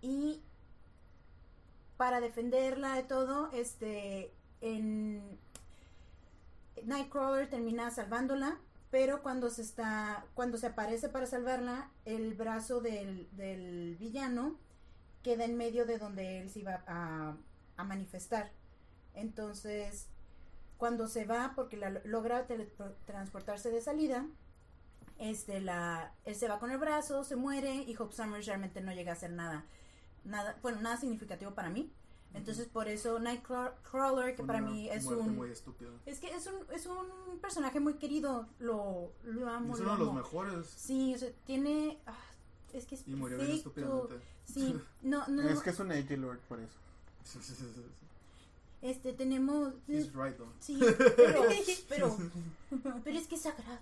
[0.00, 0.40] Y
[1.96, 5.38] para defenderla de todo, este, en
[6.84, 8.58] Nightcrawler termina salvándola,
[8.90, 14.56] pero cuando se está, cuando se aparece para salvarla, el brazo del, del villano
[15.22, 17.36] queda en medio de donde él se iba a,
[17.84, 18.52] manifestar.
[19.14, 20.06] Entonces,
[20.78, 22.46] cuando se va, porque la, logra
[23.06, 24.24] transportarse de salida,
[25.22, 28.92] este, la, él se va con el brazo, se muere y Hope Summers realmente no
[28.92, 29.64] llega a hacer nada,
[30.24, 31.92] nada, bueno, nada significativo para mí.
[32.34, 35.36] Entonces, por eso Nightcrawler, que para mí es un...
[35.36, 35.50] muy.
[36.06, 39.98] Es que es un, es un personaje muy querido, lo, lo amo, Es lo uno
[39.98, 40.66] de los mejores.
[40.66, 41.98] Sí, o sea, tiene...
[42.06, 42.16] ah,
[42.72, 44.18] es que es Y murió bien estúpidamente.
[44.46, 46.72] Sí, no, no, Es que es un Age Lord por eso.
[47.22, 47.82] Sí, sí, sí, sí.
[48.80, 49.74] este, tenemos...
[49.86, 50.52] He's right, though.
[50.58, 51.44] Sí, pero,
[51.88, 52.16] pero,
[53.04, 53.78] pero es que es sagrado.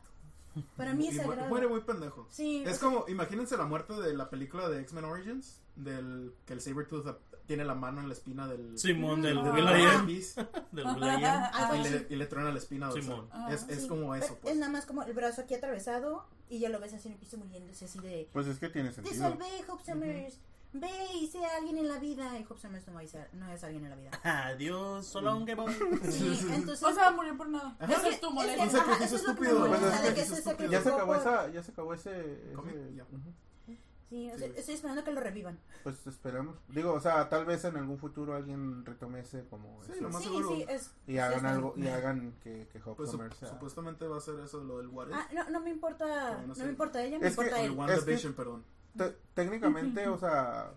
[0.77, 1.49] Para mí es Y mu- sagrado.
[1.49, 2.27] muere muy pendejo.
[2.31, 6.35] Sí, Es o sea, como, imagínense la muerte de la película de X-Men Origins, del
[6.47, 9.53] que el Sabretooth tiene la mano en la espina del Simón del Ah.
[10.73, 11.75] Del algo
[12.09, 12.93] y, le, truena la espina.
[12.93, 13.29] Simón.
[13.33, 14.55] Ah, Es, es Sí, como eso, pues.
[14.55, 17.21] Es nada más como el brazo aquí atravesado y ya lo ves así en el
[17.21, 18.29] piso muriéndose así de...
[18.33, 19.17] Pues es que tiene Te sentido.
[19.31, 20.39] salvé, Hope Summers.
[20.73, 20.89] Ve
[21.21, 22.39] y sea alguien en la vida.
[22.39, 24.11] Y Hope Summers no, va a ser- no es alguien en la vida.
[24.23, 25.57] Adiós, solo un que
[26.11, 26.83] Sí, entonces...
[26.85, 27.77] O sea, murió por nada.
[27.81, 28.01] Ajá.
[28.03, 28.65] Que- es tu que- molestia.
[28.65, 30.69] Un sacrificio eso que estúpido, pues, que.
[30.69, 33.05] Ya se acabó esa, ya se acabó ese, ese- Ya.
[34.09, 34.55] Sí, o sea, Sí.
[34.57, 35.57] estoy esperando que lo revivan.
[35.85, 36.57] Pues esperamos.
[36.69, 40.09] Digo, o sea, tal vez en algún futuro alguien retome ese como Sí, ese- lo
[40.11, 40.49] más sí, seguro.
[40.51, 40.91] sí, es...
[41.07, 44.41] y hagan algo y hagan que, que Hope Pues sup- sea- supuestamente va a ser
[44.41, 45.15] eso lo del What If.
[45.15, 46.65] Ah, no, no me importa, no no sé.
[46.65, 47.67] me importa ella, me Es que importa o él.
[47.67, 48.65] el es WandaVision, perdón.
[48.97, 50.73] Te- técnicamente, o sea,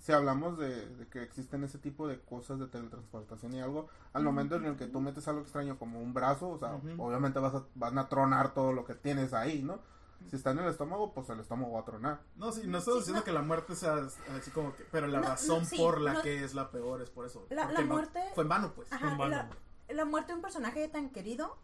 [0.00, 4.22] si hablamos de, de que existen ese tipo de cosas de teletransportación y algo, al
[4.22, 7.54] momento en el que tú metes algo extraño como un brazo, o sea, obviamente vas
[7.54, 9.78] a, van a tronar todo lo que tienes ahí, ¿no?
[10.30, 12.20] Si está en el estómago, pues el estómago va a tronar.
[12.36, 13.24] No, sí, no estoy Sí, diciendo no.
[13.24, 13.94] que la muerte sea
[14.38, 14.84] así como que.
[14.84, 16.22] Pero la No, razón no, sí, por la no.
[16.22, 17.46] que es la peor es por eso.
[17.50, 18.90] La- muerte- Fue en vano, pues.
[18.90, 19.30] Ajá, En vano.
[19.36, 19.50] la,
[19.94, 21.58] la muerte de un personaje tan querido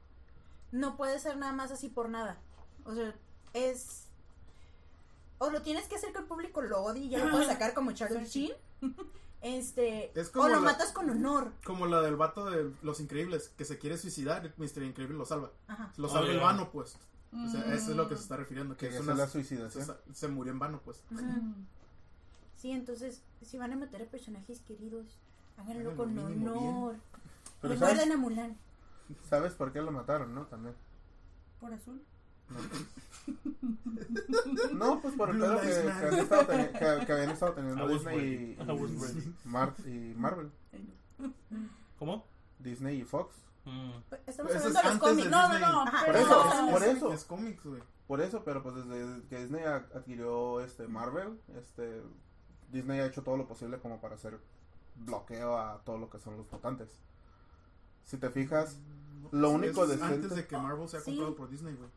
[0.73, 2.39] no puede ser nada más así por nada.
[2.85, 3.15] O sea,
[3.55, 4.10] es...
[5.43, 7.75] O lo tienes que hacer que el público lo odie y ya lo puedes sacar
[7.75, 8.53] como Charlie Sheen.
[9.43, 11.53] Este, Es como o lo la- matas con honor.
[11.65, 14.83] Como la del vato de Los Increíbles, que se quiere suicidar, Mr.
[14.83, 15.51] Increíble lo salva.
[15.67, 15.91] Ajá.
[15.97, 16.43] Lo Oh, salva en ya.
[16.45, 16.97] vano, pues.
[17.33, 18.25] O sea, eso es lo que se Mm.
[18.25, 18.77] está refiriendo.
[18.77, 19.97] Que Que es una- la suicidación.
[20.13, 21.03] se murió en vano, pues.
[21.09, 21.53] Mm.
[22.59, 25.07] Sí, entonces, si van a matar a personajes queridos,
[25.57, 26.97] háganlo con honor.
[27.63, 28.59] Pero Recuerden ¿sabes, a Mulan.
[29.31, 30.49] ¿sabes por qué lo mataron, no?
[30.49, 30.75] También.
[31.61, 32.03] Por azul.
[34.73, 37.93] No, pues por el pedo que, habían estado teni- que- que habían estado teniendo I
[37.93, 38.71] was Disney y, ready.
[38.73, 39.35] I was ready.
[39.45, 40.51] Mar- y Marvel.
[41.99, 42.25] ¿Cómo?
[42.59, 43.37] Disney y Fox.
[43.65, 43.91] Mm.
[44.27, 45.31] Estamos Eso es hablando de los antes de cómics.
[45.31, 45.71] No, no, Disney.
[45.73, 45.83] no.
[45.83, 47.13] Ajá, Por pero- eso, Ah, por eso.
[47.13, 47.83] Es cómics, güey.
[48.07, 52.03] Por eso, pero pues desde que Disney a- adquirió este Marvel, este
[52.73, 54.39] Disney ha hecho todo lo posible como para hacer
[54.97, 56.89] bloqueo a todo lo que son los votantes.
[58.05, 58.77] Si te fijas,
[59.33, 61.11] Lo Sí, único es decente- antes de que Marvel sea Sí.
[61.11, 61.89] comprado por Disney, güey.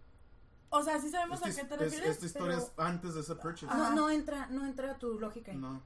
[0.75, 2.09] O sea, sí sabemos Esta, a qué te es- refieres.
[2.12, 3.67] esta historia pero- es antes de ese purchase.
[3.67, 5.57] No, no entra, no entra tu lógica ahí.
[5.57, 5.81] No.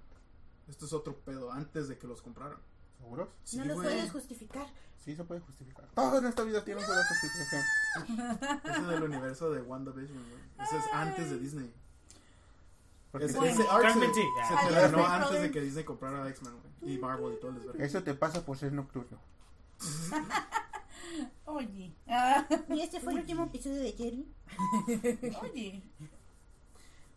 [0.68, 2.58] Esto es otro pedo, antes de que los compraran.
[2.98, 3.28] ¿Seguros?
[3.44, 3.88] Sí, no lo güey.
[3.88, 4.66] puedes justificar.
[4.98, 5.88] Sí, se puede justificar.
[5.94, 7.62] Todo en esta vida tiene una justificación.
[8.64, 10.68] Ese es del universo de WandaVision, güey.
[10.68, 11.74] Ese es antes de Disney.
[13.12, 13.54] Porque Ese, Bueno.
[13.54, 16.94] ese arc se, se terminó antes de que Disney comprara a X-Men, güey.
[16.94, 19.18] Y Marvel y todo eso te pasa por ser nocturno.
[21.46, 21.94] Oye.
[22.08, 24.28] Ah, Y este fue el último episodio de Jerry.
[25.42, 25.82] oye.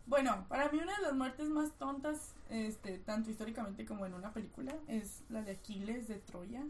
[0.05, 4.33] Bueno, para mí una de las muertes más tontas, este, tanto históricamente como en una
[4.33, 6.63] película, es la de Aquiles de Troya.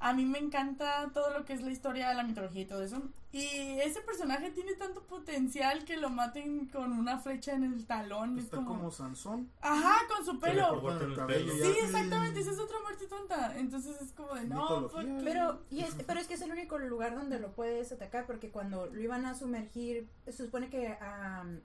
[0.00, 3.02] A mí me encanta todo lo que es la historia, la mitología y todo eso.
[3.32, 3.46] Y
[3.80, 8.38] ese personaje tiene tanto potencial que lo maten con una flecha en el talón.
[8.38, 8.68] Es Está como...
[8.74, 9.50] como Sansón.
[9.60, 10.80] Ajá, con su pelo.
[11.28, 13.58] Sí, exactamente, esa es otra muerte tonta.
[13.58, 14.88] Entonces es como de no, Mitología.
[14.88, 15.24] ¿por qué?
[15.24, 18.50] Pero, y es, pero es que es el único lugar donde lo puedes atacar porque
[18.50, 21.60] cuando lo iban a sumergir, se supone que am,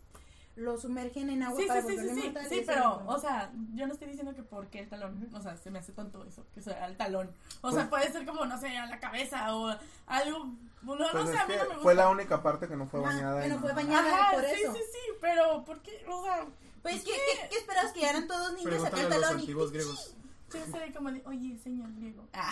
[0.55, 3.88] lo sumergen en agua Sí, para sí, sí, sí, sí, sí, pero, o sea, yo
[3.88, 6.62] no estoy diciendo que porque el talón, o sea, se me hace tonto eso, que
[6.62, 7.27] sea el talón.
[7.57, 9.73] O Pues- sea, puede ser como, no sé, a la cabeza o
[10.07, 10.45] algo,
[10.81, 11.79] no, no Pues sé, a mí no me gusta.
[11.81, 13.41] fue la única parte que no fue Ah, bañada.
[13.41, 14.13] que no fue bañada.
[14.21, 14.73] Ajá, por sí, eso.
[14.73, 16.05] sí, sí, pero, ¿por qué?
[16.09, 16.45] O sea,
[16.81, 19.41] Pues, ¿qué, qué, qué esperabas que eran todos niños acá el a los talón y
[19.41, 20.15] antiguos griegos.
[20.53, 22.27] Yo como de, oye, señor griego.
[22.33, 22.51] Ah.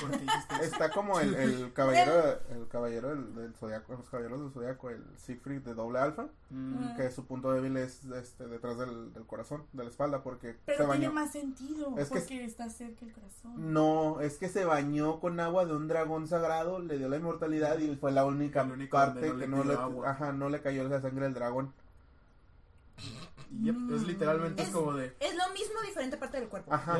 [0.61, 5.03] Está como el, el caballero, el caballero del, del zodiaco, los caballeros del zodiaco, el
[5.17, 9.65] Siegfried de doble alfa, Mm, que su punto débil es este, detrás del, del corazón,
[9.73, 13.11] de la espalda, porque se Pero tiene más sentido, Es que- porque está cerca el
[13.11, 13.73] corazón.
[13.73, 17.77] No, es que se bañó con agua de un dragón sagrado, le dio la inmortalidad
[17.79, 20.09] y fue la única parte no que no le, cayó agua.
[20.11, 21.73] ajá, no le cayó la sangre del dragón.
[23.91, 25.07] es literalmente es Es- como de.
[25.19, 26.73] Es lo mismo, diferente parte del cuerpo.
[26.73, 26.99] Ajá.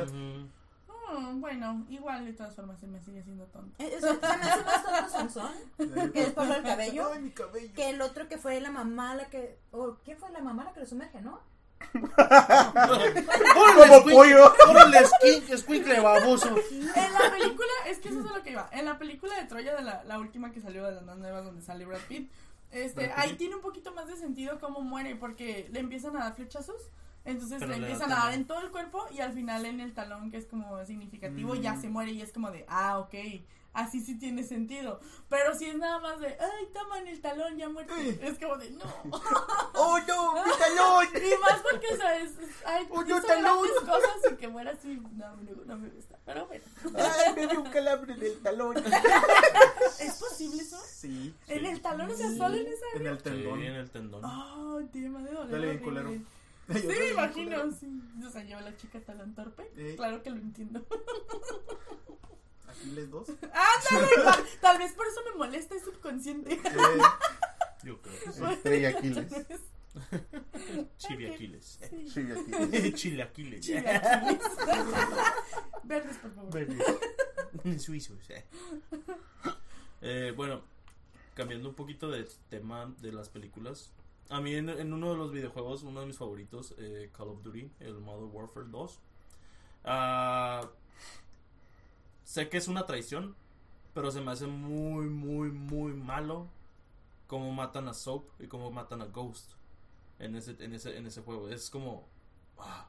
[1.10, 3.82] Mm, bueno, igual de todas formas se me sigue siendo tonto.
[3.82, 5.52] Eh, o sea, se me hace más tonto Sansón
[6.12, 7.72] que el palo del cabello Ay, mi cabello.
[7.74, 10.72] que el otro que fue la mamá la que o quién fue la mamá la
[10.72, 11.40] que lo sumerge no
[11.94, 12.08] ¡Como
[14.10, 14.52] pollo!
[14.68, 16.54] ¡Órale, esquin- escuincle baboso!
[16.70, 18.68] En la película, es que eso es a lo que iba.
[18.72, 21.44] En la película de Troya, de la, la última que salió de las más nuevas,
[21.44, 22.30] donde sale Brad Pitt,
[22.72, 23.38] este, Brad ahí Pitt.
[23.38, 26.80] tiene un poquito más de sentido cómo muere, porque le empiezan a dar flechazos.
[27.28, 29.92] Entonces Pero le empiezan a dar en todo el cuerpo y al final en el
[29.92, 31.60] talón, que es como significativo, Mm.
[31.60, 33.14] ya se muere y es como de, ah, ok,
[33.74, 34.98] así sí tiene sentido.
[35.28, 38.18] Pero si es nada más de, ay, toma en el talón, ya muerte, Ay.
[38.22, 38.84] es como de, no.
[39.74, 40.32] ¡Oh, no!
[40.42, 41.06] ¡Mi talón!
[41.14, 42.30] Y más porque, ¿sabes?
[42.64, 43.58] Hay Oh, no, talón.
[43.84, 46.18] cosas y que muera así, no, no, no me gusta.
[46.24, 46.64] Pero bueno,
[46.96, 48.74] ¡Ay, me dio un calambre en el talón!
[50.00, 50.78] ¿es posible eso?
[50.86, 51.34] Sí.
[51.46, 51.66] En Sí.
[51.66, 53.62] el talón, o sea, solo en esa En el Sí, tendón.
[53.62, 54.24] en el tendón.
[54.24, 55.50] Oh, tema de doler.
[55.50, 56.10] Dale bien culero.
[56.72, 57.88] Sí, me imagino, sí.
[58.26, 59.70] O sea, yo la chica talón torpe.
[59.76, 59.94] Eh.
[59.96, 60.86] Claro que lo entiendo.
[62.68, 63.28] Aquí les dos.
[63.30, 66.52] Ándale, tal, tal vez por eso me molesta, es subconsciente.
[66.54, 66.60] Eh,
[67.82, 68.42] Yo creo que sí.
[68.44, 69.26] Estrella Aquiles.
[70.98, 71.78] Chibi Aquiles.
[71.90, 72.08] Sí.
[72.10, 72.94] Sí, Aquiles.
[72.94, 73.60] Chile Aquiles.
[73.64, 74.42] Chilaquiles.
[75.84, 76.52] Verdes, por favor.
[76.52, 77.82] Verdes.
[77.82, 78.30] Suizos.
[78.30, 78.44] eh.
[80.02, 80.62] Eh, bueno,
[81.34, 83.90] cambiando un poquito de tema de las películas.
[84.30, 87.42] A mí en, en uno de los videojuegos, uno de mis favoritos, eh, Call of
[87.42, 89.00] Duty, el Modern Warfare 2.
[89.84, 90.68] ah,
[92.24, 93.34] sé que es una traición,
[93.94, 96.46] pero se me hace muy, muy, muy malo
[97.26, 99.52] cómo matan a Soap y cómo matan a Ghost
[100.18, 101.48] en ese, en ese, en ese juego.
[101.48, 102.06] Es como...
[102.58, 102.86] ah,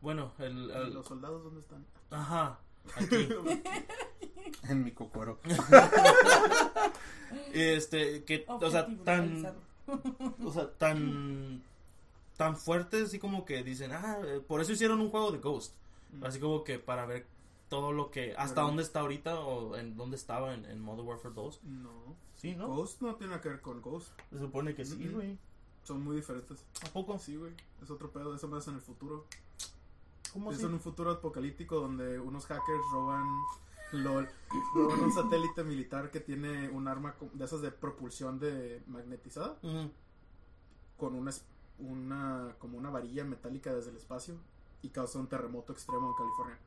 [0.00, 0.70] bueno, el...
[0.70, 1.86] ¿y el- ¿Los soldados dónde están?
[2.10, 2.58] ajá,
[2.96, 3.28] aquí.
[4.68, 5.38] En mi cocoro.
[7.52, 9.44] Este, que, o sea, tan.
[10.44, 11.62] O sea, tan,
[12.36, 15.74] tan fuertes, así como que dicen, ah, eh, por eso hicieron un juego de Ghost.
[16.12, 16.24] Mm.
[16.24, 17.26] Así como que para ver
[17.68, 21.08] todo lo que, hasta Pero- dónde está ahorita o en dónde estaba en, en Modern
[21.08, 21.60] Warfare 2.
[21.64, 21.90] No.
[22.36, 22.68] Sí, ¿no?
[22.68, 24.08] Ghost no tiene que ver con Ghost.
[24.30, 25.38] Se supone que sí, güey.
[25.82, 26.64] Son muy diferentes.
[26.84, 27.18] ¿A poco?
[27.18, 27.52] Sí, güey.
[27.82, 28.34] Es otro pedo.
[28.34, 29.26] Eso más en el futuro.
[30.32, 30.66] ¿Cómo es así?
[30.66, 33.24] en un futuro apocalíptico donde unos hackers roban.
[33.92, 34.28] LOL.
[34.74, 39.56] Roban un satélite militar que tiene un arma de esas de propulsión de magnetizada.
[40.96, 41.44] Con una, es-
[41.78, 42.54] una.
[42.58, 44.34] como una varilla metálica desde el espacio.
[44.82, 46.58] Y causa un terremoto extremo en California.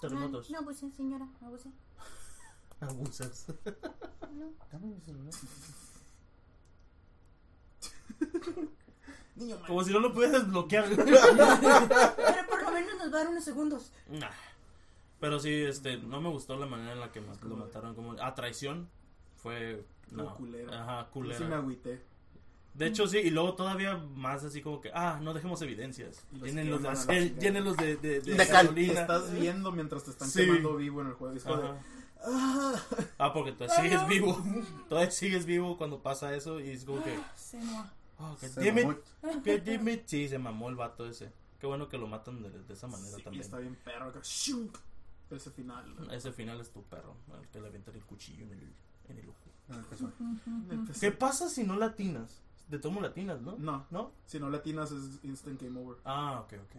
[0.00, 0.50] Terremotos.
[0.50, 1.70] no abuse señora no abuse
[2.80, 3.46] Abusas.
[4.34, 4.52] no.
[4.72, 5.32] Dame mi celular.
[9.36, 10.88] Niño Como si no lo pudieras desbloquear.
[10.96, 14.30] pero por lo menos nos va a dar unos segundos Nah.
[15.24, 17.94] Pero sí, este, no me gustó la manera en la que ma- lo mataron.
[17.94, 18.90] Como a traición.
[19.36, 19.82] Fue.
[20.10, 20.36] No.
[20.36, 20.82] Culera.
[20.82, 21.38] Ajá, culera.
[21.38, 22.02] sí me agüité.
[22.74, 26.26] De hecho, sí, y luego todavía más así como que, ah, no dejemos evidencias.
[26.42, 28.42] Llénenlos de, acel- llénenlos de, de, de De.
[28.42, 30.40] Estás viendo mientras te están Sí.
[30.44, 31.34] quemando vivo en el juego.
[31.46, 31.80] Ajá.
[33.18, 34.06] Ah, porque tú Ah, sigues no.
[34.08, 34.42] vivo.
[34.90, 37.18] Todavía sigues vivo cuando pasa eso y es como que.
[37.34, 37.90] Sí, no.
[38.18, 38.84] Oh, que Se dime.
[38.84, 39.42] mamó.
[39.42, 40.02] Que dime.
[40.04, 41.32] Sí, se mamó el vato ese.
[41.60, 43.42] Qué bueno que lo matan de, de esa manera Sí, también.
[43.42, 44.08] está bien perro.
[44.10, 44.76] acá, shunk,
[45.30, 45.84] Ese final.
[46.10, 48.72] Ese final es tu perro, el que le avientan el cuchillo en el,
[49.08, 49.38] en el ojo.
[49.68, 50.14] En el pezón.
[50.70, 52.40] Empecé- ¿Qué pasa si no latinas?
[52.68, 53.56] De tomo latinas, ¿no?
[53.58, 54.12] No, ¿No?
[54.26, 55.98] si no latinas es instant game over.
[56.04, 56.76] Ah, ok, ok.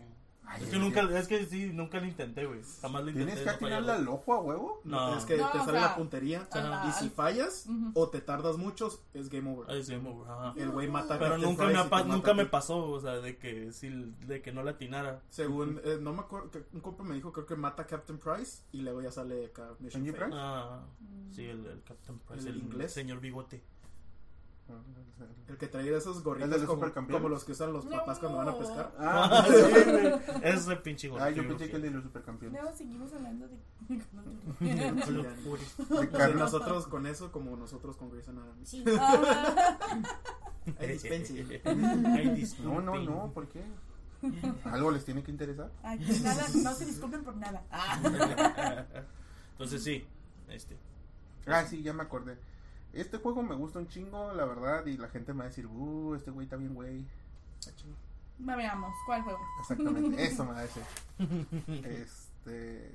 [0.47, 2.61] Ay, Es que nunca, es que sí, nunca lo intenté, güey.
[2.81, 3.33] Jamás lo intenté.
[3.33, 4.81] ¿Tienes que atinarle al ojo a huevo?
[4.83, 5.17] No.
[5.17, 6.47] Es que No, te o sale sea, la puntería.
[6.51, 6.87] Ajá.
[6.87, 9.69] Y si fallas o te tardas mucho, es game over.
[9.75, 10.53] Es game over, ajá.
[10.57, 13.37] El güey mata a Pero Captain nunca me, pa- nunca me pasó, o sea, de
[13.37, 13.89] que, sí,
[14.27, 15.21] de que no latinara.
[15.29, 18.61] Según, eh, no me acuerdo, un compa me dijo, creo que mata a Captain Price
[18.71, 20.29] y luego ya sale acá Mission ¿Benji Failed.
[20.31, 20.41] Price?
[20.43, 20.79] Ah,
[21.31, 22.93] sí, el, el Captain Price, ¿El el, inglés?
[22.93, 23.61] señor bigote.
[25.47, 28.49] El que traía esos ¿El gorritos como, como los que usan los papás cuando van
[28.49, 28.95] a pescar.
[28.97, 29.53] Ah, sí.
[30.43, 31.43] Ese pinche ah, gordillo.
[31.43, 32.61] yo pensé que el de los supercampeones.
[32.75, 33.57] Seguimos hablando de.
[36.35, 38.65] Nosotros con eso como nosotros con Grey's Anatomy.
[38.65, 38.83] Sí.
[40.67, 41.61] Ah, Ay, dispense.
[41.63, 43.63] Ay, No, no, no, ¿por qué?
[44.63, 45.69] ¿Algo les tiene que interesar?
[45.83, 47.63] ay, que nada, no se disculpen por nada.
[47.69, 48.83] Ah.
[49.51, 50.03] Entonces sí,
[50.49, 50.75] este.
[51.45, 52.39] Ah, sí, ya me acordé.
[52.95, 55.67] Este juego me gusta un chingo, la verdad, y la gente me va a decir,
[55.67, 57.05] uh, este güey está bien, güey.
[58.47, 59.39] Va, veamos, ¿cuál juego?
[59.61, 60.83] Exactamente, eso me va a decir.
[61.85, 62.91] Este.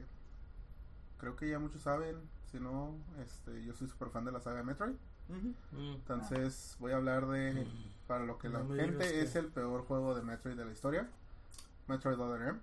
[1.18, 2.16] Creo que ya muchos saben,
[2.50, 4.94] si no, este, yo soy súper fan de la saga de Metroid.
[5.28, 5.52] Mm.
[5.94, 7.66] Entonces voy a hablar de,
[8.06, 10.72] para lo que la No gente que- es el peor juego de Metroid de la
[10.72, 11.08] historia.
[11.88, 12.58] Metroid Other M.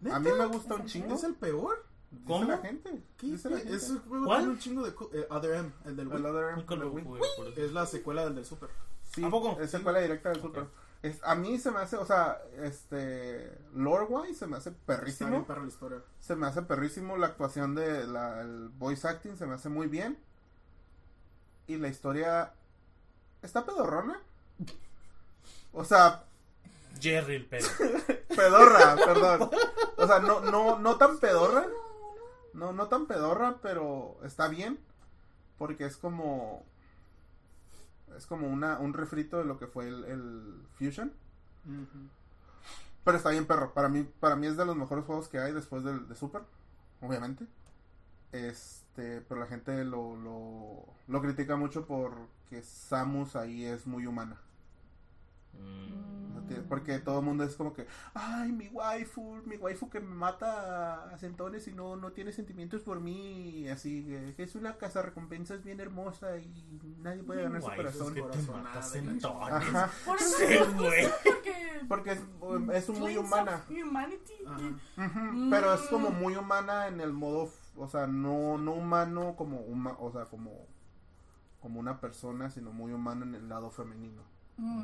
[0.00, 0.16] ¿Neta?
[0.16, 1.14] A mí me gusta ¿Es un chingo.
[1.14, 1.84] ¿Es el peor?
[2.12, 2.44] Dice ¿Cómo?
[2.44, 3.02] la gente.
[3.16, 3.26] ¿Qué?
[3.26, 3.74] Dice la gente.
[3.74, 4.38] Ese juego ¿Cuál?
[4.40, 4.90] tiene un chingo de...
[5.18, 6.24] eh, Other M, el del El Wii.
[6.26, 7.04] Other M Nunca lo de Wii.
[7.04, 7.60] jugué, por eso.
[7.60, 8.68] Es la secuela del del Super.
[9.14, 9.60] Sí, ¿A poco?
[9.60, 10.66] Es secuela directa del Super.
[11.02, 14.84] Es, a mí se me hace, o sea, este, lore wise se me hace Está
[14.94, 15.44] bien perrísimo.
[15.46, 15.98] para la historia.
[16.20, 19.88] Se me hace perrísimo la actuación de la, el voice acting, se me hace muy
[19.88, 20.16] bien.
[21.66, 22.52] Y la historia
[23.42, 24.20] está pedorrona.
[25.72, 26.24] O sea,
[27.00, 27.66] Jerry el pedo.
[28.28, 29.50] pedorra, perdón.
[29.96, 31.66] O sea, no, no, no tan pedorra.
[32.54, 34.78] No, no tan pedorra, pero está bien.
[35.58, 36.64] Porque es como.
[38.16, 41.12] Es como una, un refrito de lo que fue el, el Fusion.
[43.04, 43.72] Pero está bien, perro.
[43.72, 46.42] Para mí, para mí es de los mejores juegos que hay después del de Super,
[47.00, 47.46] obviamente.
[48.32, 54.36] Este, pero la gente lo, lo, lo critica mucho porque Samus ahí es muy humana.
[55.58, 56.34] Mm.
[56.34, 60.00] No tiene- Porque todo el mundo es como que, ay, mi waifu, mi waifu que
[60.00, 63.68] me mata a centones y no, no tiene sentimientos por mí.
[63.68, 64.04] Así
[64.36, 68.16] que es una casa recompensas bien hermosa y nadie puede ganar su Guay, corazón.
[68.78, 69.28] es que te.
[69.28, 69.90] Ajá.
[70.06, 71.06] Por eso Sí, gusta güey.
[71.24, 71.52] porque.
[71.88, 72.20] Porque es,
[72.72, 73.64] es muy humana.
[73.68, 74.34] Humanity.
[74.44, 76.18] Ujú, Pero es como Mm.
[76.20, 80.66] muy humana en el modo, o sea, no, no humano como huma, o sea, como,
[81.60, 84.22] como una persona, sino muy humano en el lado femenino.
[84.56, 84.82] Mm.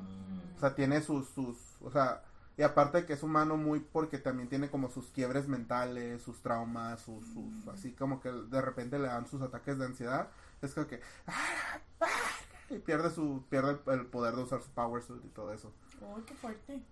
[0.57, 2.23] O sea, tiene sus, sus, o sea,
[2.57, 7.01] y aparte que es humano muy porque también tiene como sus quiebres mentales, sus traumas,
[7.01, 10.29] sus, sus, así como que de repente le dan sus ataques de ansiedad.
[10.61, 12.07] Es como que, "Ah, ah",
[12.71, 15.73] y pierde su, pierde el, el poder de usar su power suit y todo eso.
[16.03, 16.83] Oh, qué fuerte.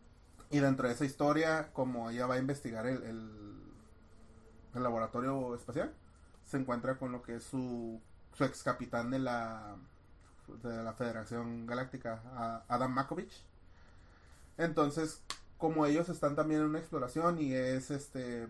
[0.51, 3.63] Y dentro de esa historia, como ella va a investigar el, el,
[4.75, 5.93] el laboratorio espacial,
[6.45, 8.01] se encuentra con lo que es su,
[8.35, 9.77] su ex capitán de la,
[10.63, 13.45] de la Federación Galáctica, a- Adam Makovich.
[14.59, 15.23] Entonces,
[15.59, 18.49] como ellos están también en una exploración y es este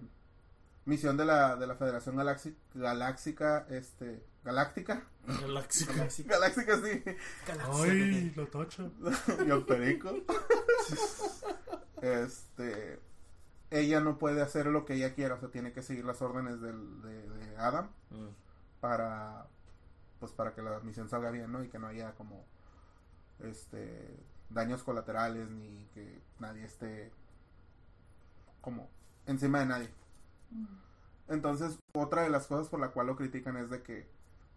[0.84, 5.02] misión de la, de la Federación Galaxi- Galáxica, este, Galáctica.
[5.26, 5.92] Galáxico.
[6.26, 7.02] Galáctica sí,
[7.72, 8.88] Ay, la tacha.
[9.46, 10.14] y el perico.
[12.02, 13.00] este.
[13.70, 16.60] Ella no puede hacer lo que ella quiera, o sea, tiene que seguir las órdenes
[16.60, 18.28] del, de, de Adam Mm.
[18.80, 19.48] para.
[20.20, 21.62] Pues para que la misión salga bien, ¿no?
[21.62, 22.44] Y que no haya como.
[23.40, 24.16] Este.
[24.50, 27.12] Daños colaterales ni que nadie esté.
[28.60, 28.88] Como.
[29.26, 29.90] Encima de nadie.
[30.50, 30.66] Mm.
[31.28, 34.08] Entonces, otra de las cosas por la cual lo critican es de que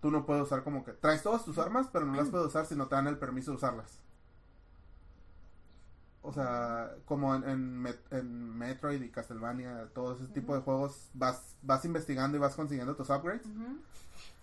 [0.01, 2.65] tú no puedes usar como que traes todas tus armas, pero no las puedes usar
[2.65, 3.99] si no te dan el permiso de usarlas.
[6.21, 11.09] O sea, como en, en, Met- en Metroid y Castlevania, todo ese tipo de juegos,
[11.13, 13.47] vas, vas investigando y vas consiguiendo tus upgrades.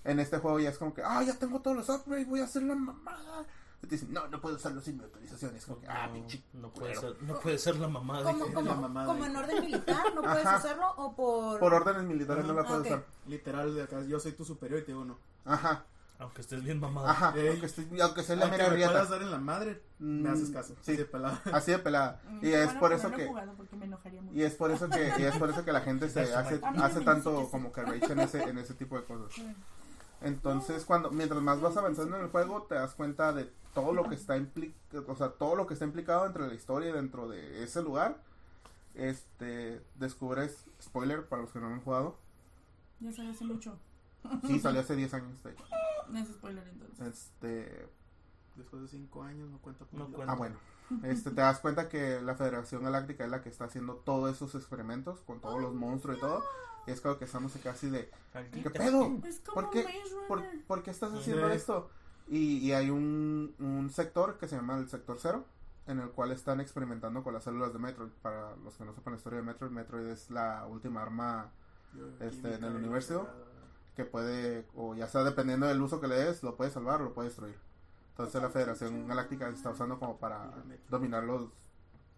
[0.06, 2.44] En este juego ya es como que, ah, ya tengo todos los upgrades, voy a
[2.44, 3.44] hacer la mamada.
[3.82, 5.52] Y te dicen, no, no puedo usarlo sin mi autorización.
[5.54, 6.42] Y es como que, ah, No, pinche.
[6.54, 9.36] no puede ser, no puede ser la mamá de Como, como, la mamada como en
[9.36, 10.56] orden militar, no puedes Ajá.
[10.58, 11.58] usarlo o por...
[11.60, 12.52] Por órdenes militares Ajá.
[12.52, 12.86] no la puedes Ok.
[12.86, 13.04] usar.
[13.26, 15.18] Literal, de acá, yo soy tu superior y te digo no.
[15.44, 15.84] Ajá,
[16.18, 17.10] Aunque estés bien mamada.
[17.10, 17.34] ajá.
[17.36, 17.48] Ey.
[17.48, 18.92] Aunque, esté- aunque sea la Aunque mera me riata.
[18.92, 20.74] puedas dar en la madre, me Mm, haces caso.
[20.76, 20.80] sí.
[20.80, 21.42] Así de pelada.
[21.52, 22.22] Así de pelada.
[22.30, 23.26] Mm, Y es por eso que.
[23.26, 24.34] jugado porque me enojaría mucho.
[24.34, 27.00] Y es por eso que, y es por eso que la gente se hace, hace
[27.02, 29.30] tanto como que rage en ese, en ese tipo de cosas.
[30.26, 34.08] Entonces, cuando mientras más vas avanzando en el juego, te das cuenta de todo lo
[34.08, 37.28] que está implicado, o sea, todo lo que está implicado entre la historia y dentro
[37.28, 38.20] de ese lugar.
[38.94, 42.16] Este, descubres, spoiler para los que no lo han jugado,
[43.00, 43.78] Ya salió hace mucho.
[44.46, 45.64] sí, salió hace 10 años, de hecho.
[46.08, 47.06] No es spoiler entonces.
[47.06, 47.88] Este,
[48.56, 50.32] Después de cinco años no cuenta por No cuenta.
[50.32, 50.56] ah, bueno.
[51.02, 54.54] Este, te das cuenta que la Federación Galáctica es la que está haciendo todos esos
[54.54, 56.42] experimentos con todos los monstruos y todo.
[56.86, 58.10] Y es como que estamos casi de,
[58.52, 59.12] ¿qué pedo?
[59.24, 60.64] Es como ¿Por qué, Maze por, Runner.
[60.66, 61.18] por qué estás Sí.
[61.18, 61.90] haciendo esto?
[62.28, 65.44] Y, y hay un, un sector que se llama el sector cero,
[65.86, 68.10] en el cual están experimentando con las células de Metroid.
[68.22, 71.50] Para los que no sepan la historia de Metroid, Metroid es la última arma
[71.94, 73.28] Yo, Este, en el universo.
[73.94, 77.04] que puede, o ya sea dependiendo del uso que le des, lo puede salvar o
[77.04, 77.56] lo puede destruir.
[78.10, 80.50] Entonces la Federación Galáctica se está usando como para
[80.90, 81.48] dominar los,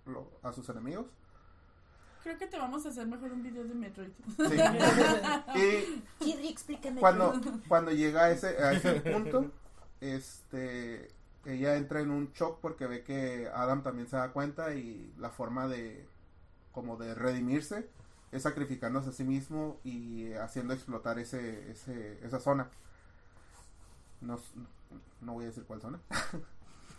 [0.06, 1.06] lo- a sus enemigos.
[2.28, 4.10] Creo que te vamos a hacer mejor un video de Metroid.
[5.54, 6.04] Sí.
[6.26, 7.00] y explícame.
[7.00, 9.50] cuando, cuando llega a ese, a ese punto,
[10.02, 11.08] este,
[11.46, 15.30] ella entra en un shock porque ve que Adam también se da cuenta y la
[15.30, 16.06] forma de,
[16.72, 17.88] como de redimirse
[18.30, 22.68] es sacrificándose a sí mismo y haciendo explotar ese, ese, esa zona.
[24.20, 24.38] No,
[25.22, 25.98] no voy a decir cuál zona.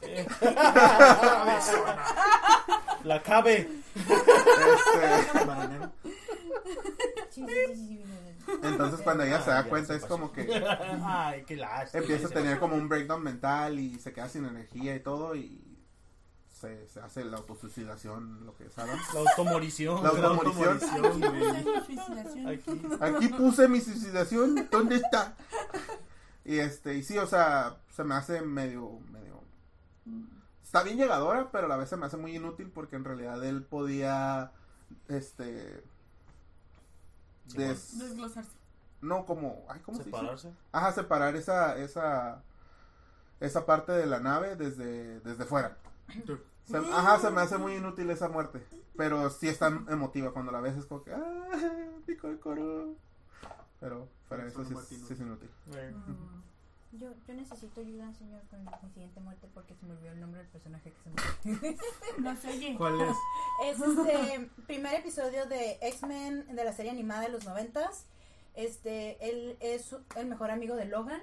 [3.03, 3.69] La cabe.
[7.29, 7.99] Este,
[8.63, 10.41] entonces cuando ella se Ah, da ya cuenta es como que
[11.05, 12.01] Ay, qué lástima.
[12.01, 15.65] empieza a tener como un breakdown mental y se queda sin energía y todo y
[16.59, 18.75] se, se hace la autosuicidación, lo que es.
[18.75, 18.83] La
[19.19, 20.03] automorición.
[20.03, 20.79] La automorición.
[22.47, 22.81] Aquí.
[22.99, 25.35] Aquí puse mi suicidación, ¿dónde está?
[26.43, 28.99] Y este, y sí, o sea, se me hace medio,
[30.69, 33.43] está bien llegadora, pero a la vez se me hace muy inútil porque en realidad
[33.43, 34.51] él podía,
[35.07, 35.83] este,
[37.55, 38.51] des- Desglosarse.
[39.01, 40.15] no como, ay, ¿cómo se dice?
[40.15, 40.53] Separarse.
[40.71, 42.43] Ajá, separar esa, esa,
[43.39, 45.75] esa parte de la nave desde, desde fuera.
[46.65, 48.63] Se- ajá, se me hace muy inútil esa muerte.
[48.95, 51.47] Pero sí está emotiva cuando la ves, es como que, ah,
[52.05, 52.93] pico el coro.
[53.79, 55.49] Pero Fue eso sí, es- sí es inútil.
[56.91, 60.41] Yo, yo necesito ayuda, señor, con mi siguiente muerte porque se me olvidó el nombre
[60.41, 61.77] del personaje que se me
[62.17, 62.75] No se oye.
[62.77, 63.17] ¿Cuál es?
[63.65, 68.05] Es este primer episodio de X-Men de la serie animada de los noventas.
[68.55, 71.21] Este, él es el mejor amigo de Logan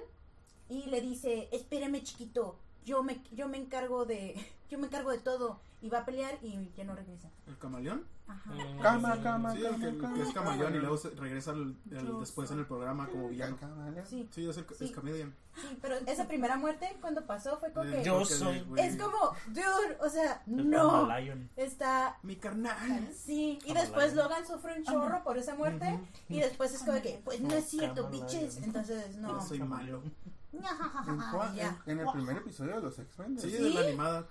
[0.69, 2.57] y le dice, espérame chiquito,
[2.87, 4.33] yo me, yo me encargo de,
[4.69, 7.29] yo me encargo de todo y va a pelear y ya no regresa.
[7.45, 8.03] ¿El camaleón?
[8.27, 8.51] Ajá.
[8.51, 9.87] mm, Cama, cama, Sí, el que
[10.21, 11.75] es cama, camaleón y luego se- regresa el-
[12.19, 13.57] después en el programa como villano.
[14.05, 14.85] Sí, Sí, es el Sí.
[14.85, 14.91] es
[15.61, 18.97] sí, pero esa primera muerte cuando pasó fue como Eh, que Yo soy- güey, es
[18.97, 19.17] como,
[19.47, 21.49] dude, o sea, el no, Lion.
[21.55, 23.09] está Mi carnal.
[23.15, 27.21] Sí, y después Logan sufre un chorro por esa muerte y después es como que,
[27.23, 28.57] pues no es cierto, bitches.
[28.57, 29.39] Entonces, no.
[29.39, 30.01] Yo soy malo.
[31.07, 31.81] ¿En, cuál- Ya.
[31.85, 33.39] en- en el primer episodio de los X-Men.
[33.39, 33.63] Sí, Sí.
[33.63, 34.27] de la animada.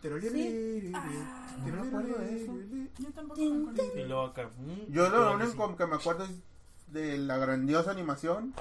[0.95, 2.53] Ah, no me acuerdo de eso.
[2.99, 3.99] yo tampoco me acuerdo.
[3.99, 4.51] Y luego acá.
[4.59, 5.75] mm, Yo lo único sí.
[5.77, 6.31] que me acuerdo es
[6.89, 8.55] de la grandiosa animación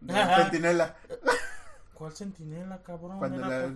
[0.00, 0.96] de Sentinela.
[1.94, 3.18] ¿Cuál sentinela, cabrón?
[3.18, 3.72] Cuando la-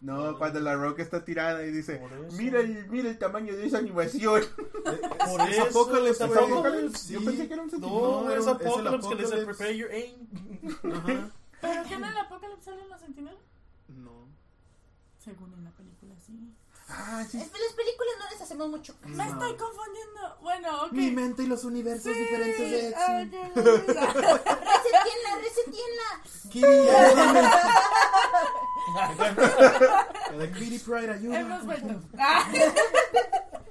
[0.00, 3.66] No, cuando la Roca está tirada y dice, Por mira el, mira el tamaño de
[3.66, 4.40] esa animación.
[4.84, 6.36] Por Es eso, Apocalypse, es.
[6.36, 7.12] Apocalypse.
[7.14, 8.34] Yo pensé que era un No, Sentinela.
[8.34, 10.92] es es Apocalypse que le dice prepare your aim.
[10.94, 11.30] Ajá.
[11.68, 13.40] ¿Pero qué en el apocalipsis salen los sentinelas?
[13.88, 14.26] No.
[15.18, 16.54] Según en la película, sí.
[16.88, 17.38] Ah, sí.
[17.38, 19.14] Es- Las películas no les hacemos mucho caso.
[19.14, 20.36] Me estoy confundiendo.
[20.40, 20.92] Bueno, ok.
[20.92, 22.18] Mi mente y los universos Sí.
[22.20, 23.28] diferentes de X-Men.
[23.28, 23.86] ok, ok.
[24.46, 26.22] Resetienla, resetienla.
[26.50, 27.42] Kitty, ayúdame.
[30.38, 31.40] La Kitty Pride, ayuda.
[31.40, 32.00] Hemos vuelto.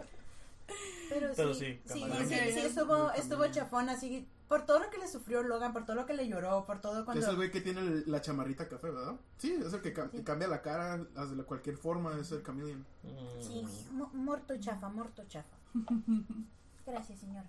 [1.18, 4.28] Pero, Pero sí, sí, sí, sí, sí, estuvo, estuvo chafón así.
[4.50, 7.00] Por todo lo que le sufrió Logan, por todo lo que le lloró, por todo
[7.00, 7.30] Es cuando.
[7.30, 9.16] el güey que tiene el- la chamarrita café, ¿verdad?
[9.38, 10.24] Sí, es el que ca- Sí.
[10.24, 12.86] cambia la cara de cualquier forma, es el chameleon.
[13.04, 13.42] Mm.
[13.42, 15.56] Sí, mo- morto chafa, morto chafa.
[16.86, 17.46] Gracias, señor.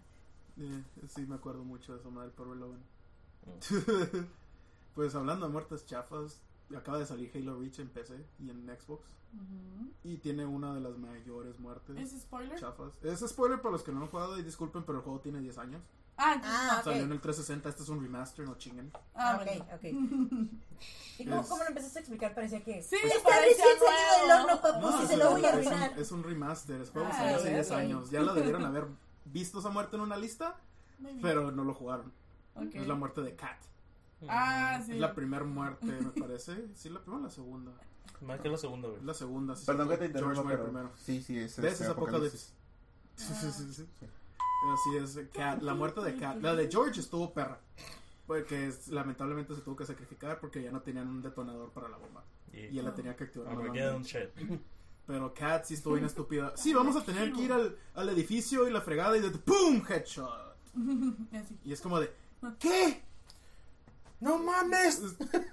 [0.58, 2.80] Eh, sí, me acuerdo mucho de eso, madre, pobre Logan.
[4.94, 6.40] pues hablando de muertes chafas,
[6.74, 9.04] acaba de salir Halo Reach en PC y en Xbox.
[10.04, 12.58] Y tiene una de las mayores muertes ¿Es spoiler?
[12.58, 12.92] chafas.
[13.02, 15.40] Es spoiler para los que no lo han jugado y disculpen, pero el juego tiene
[15.40, 15.82] 10 años.
[16.16, 16.84] Ah, Ah, ok.
[16.84, 18.90] Salió en el 360, este es un remaster, no chinguen.
[19.14, 19.64] Ah, ok, bueno.
[19.74, 19.82] ok.
[21.18, 22.34] ¿Y cómo, Es- cómo lo empezaste a explicar?
[22.34, 22.82] Parecía que.
[22.82, 25.48] Sí, Está parecía recién salido del horno, papu, No, si es, se lo voy a
[25.50, 25.98] es un, arruinar.
[25.98, 27.76] es un remaster, el juego Ah, salió hace ok, 10 ok.
[27.76, 28.10] años.
[28.10, 28.86] Ya lo debieron haber
[29.26, 30.56] visto esa muerte en una lista,
[31.20, 32.12] pero no lo jugaron.
[32.54, 32.74] Ok.
[32.74, 33.58] Es la muerte de Kat.
[34.28, 34.92] Ah, sí.
[34.92, 36.68] Es la primera muerte, me parece.
[36.74, 37.72] Sí, la primera o la segunda.
[38.22, 39.02] Más que la segunda, güey.
[39.02, 39.54] La segunda.
[39.56, 40.90] sí, Perdón sí, que te George interrumpa, muere pero primero.
[40.96, 41.72] sí, sí, es, ¿Ves?
[41.72, 42.54] este, Es Apocalipsis.
[43.16, 43.52] Apocalipsis.
[43.52, 44.06] Sí, sí, sí, sí.
[44.72, 46.40] Así es, Kat, la muerte de Kat.
[46.42, 47.60] La de George estuvo perra.
[48.26, 51.96] Porque es- lamentablemente se tuvo que sacrificar porque ya no tenían un detonador para la
[51.98, 52.24] bomba.
[52.52, 53.54] Y él la tenía que activar.
[55.06, 56.52] Pero Kat sí estuvo bien estúpida.
[56.56, 59.82] Sí, vamos a tener que ir al, al edificio y la fregada y de ¡pum!
[59.88, 60.56] Headshot.
[61.64, 62.12] Y es como de
[62.58, 63.02] ¿Qué?
[64.18, 65.02] ¡No mames!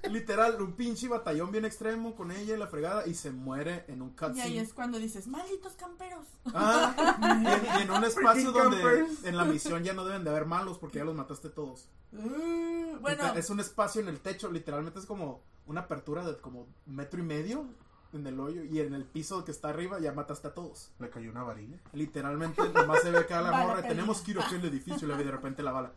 [0.10, 4.02] Literal, un pinche batallón bien extremo con ella y la fregada y se muere en
[4.02, 4.60] un Y ahí cutscene.
[4.62, 6.26] es cuando dices, malditos camperos.
[6.54, 9.26] Ah, y, en, y en un espacio donde campers.
[9.26, 11.90] en la misión ya no deben de haber malos porque ya los mataste todos.
[12.14, 16.68] Uh, bueno, es un espacio en el techo, literalmente es como una apertura de como
[16.86, 17.66] metro y medio
[18.14, 20.92] en el hoyo y en el piso que está arriba ya mataste a todos.
[21.00, 21.78] Le cayó una varilla.
[21.94, 23.90] Literalmente nomás se ve acá la morra, perdida.
[23.90, 25.92] tenemos que ir aquí al edificio y luego de repente la bala.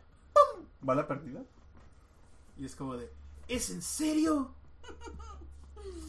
[0.81, 1.41] ¿Bala perdida?
[2.57, 3.11] Y es como de,
[3.47, 4.53] ¿es en serio?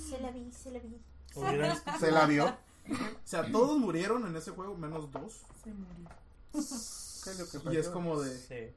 [0.09, 1.01] Se la vi, se la vi.
[2.01, 2.46] Se la vio.
[2.46, 5.42] O sea, todos murieron en ese juego, menos dos.
[5.62, 6.09] se murió.
[6.53, 8.34] ¿Qué es lo que Y es como de...
[8.36, 8.74] Sí,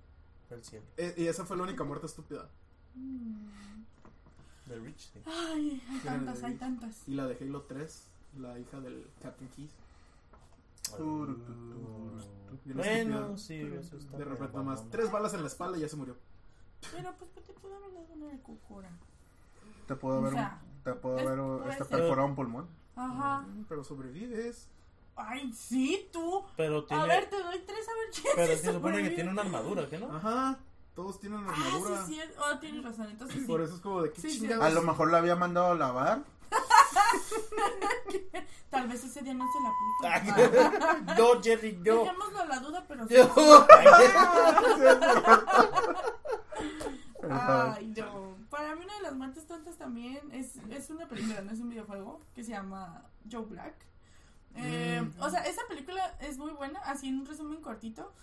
[0.48, 0.86] fue el cielo.
[0.98, 2.50] e- Y esa fue la única muerte estúpida.
[4.68, 5.22] The Rich, sí.
[5.26, 7.08] Ay, hay tantas, de- hay tantas.
[7.08, 8.04] Y la de Halo 3,
[8.40, 9.72] la hija del Captain Keys.
[12.76, 14.18] Bueno, sí, eso está.
[14.18, 16.16] De repente nomás, tres balas en la espalda y ya se murió.
[16.92, 18.90] Pero pues te pudo haber dado una de cocora.
[19.88, 21.16] Te puedo O ver, sea, un- te puedo
[21.60, 22.68] puede este perforado un pulmón.
[22.96, 23.42] Ajá.
[23.42, 24.68] Mm, Pero sobrevives.
[25.16, 26.44] Ay, sí, tú.
[26.58, 27.04] Pero tiene.
[27.04, 29.88] A ver, te doy tres a ver quién pero se supone que tiene una armadura,
[29.90, 30.16] ¿qué no?
[30.16, 30.58] Ajá,
[30.96, 32.06] todos tienen Ah, armadura.
[32.06, 32.22] sí, sí.
[32.40, 33.08] Oh, tienes razón.
[33.10, 33.46] Entonces sí.
[33.48, 34.40] Por eso es como de qué Sí, sí.
[34.40, 34.66] chingados.
[34.66, 36.24] A lo mejor la había mandado a lavar.
[38.70, 39.70] Tal vez ese día no se la
[40.16, 40.36] Ah, puso.
[41.36, 42.04] no, Jerry, no.
[42.04, 43.16] Dejémoslo a la duda, pero sí.
[47.30, 48.36] Ay, no.
[48.50, 51.70] Para mí una de las muertes tontas también es, es una película, no es un
[51.70, 53.76] videojuego, que se llama Joe Black.
[54.56, 55.22] Eh, Mm.
[55.22, 58.14] O sea, esa película es muy buena, así en un resumen cortito.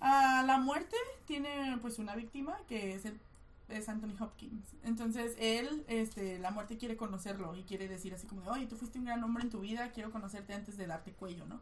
[0.00, 3.20] La muerte tiene pues una víctima que es el
[3.68, 4.74] es Anthony Hopkins.
[4.82, 8.76] Entonces él, este, la muerte quiere conocerlo y quiere decir así como de, oye, tú
[8.76, 11.60] fuiste un gran hombre en tu vida, quiero conocerte antes de darte cuello, ¿no?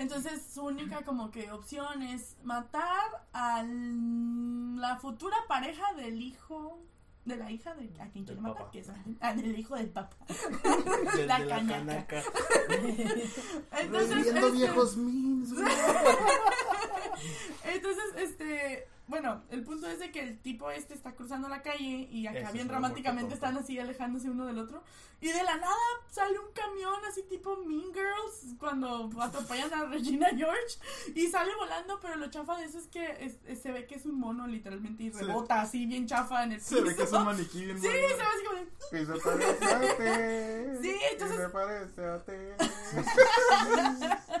[0.00, 6.78] Entonces su única como que opción es matar a la futura pareja del hijo,
[7.26, 8.88] de la hija de a quien quiere matar, que es
[9.20, 10.16] ah, del hijo del papá.
[11.16, 11.76] De- La de cañaca.
[12.06, 12.22] canaca.
[13.78, 15.66] Entonces, este, viejos memes, güey.
[17.64, 22.08] Entonces, este, bueno, el punto es de que el tipo este está cruzando la calle
[22.10, 24.82] y acá Esa bien es románticamente están así alejándose uno del otro
[25.20, 25.74] y de la nada
[26.10, 30.78] sale un camión así tipo Mean Girls cuando atropellan a Regina George
[31.14, 33.96] y sale volando, pero lo chafa de eso es que es- es- se ve que
[33.96, 37.08] es un mono literalmente y rebota así bien chafa en el Se ve que es
[37.10, 37.18] piso.
[37.18, 40.80] un maniquí bien Sí, se ve así como parece a ti.
[40.80, 42.32] Sí, entonces- Y se parece a ti.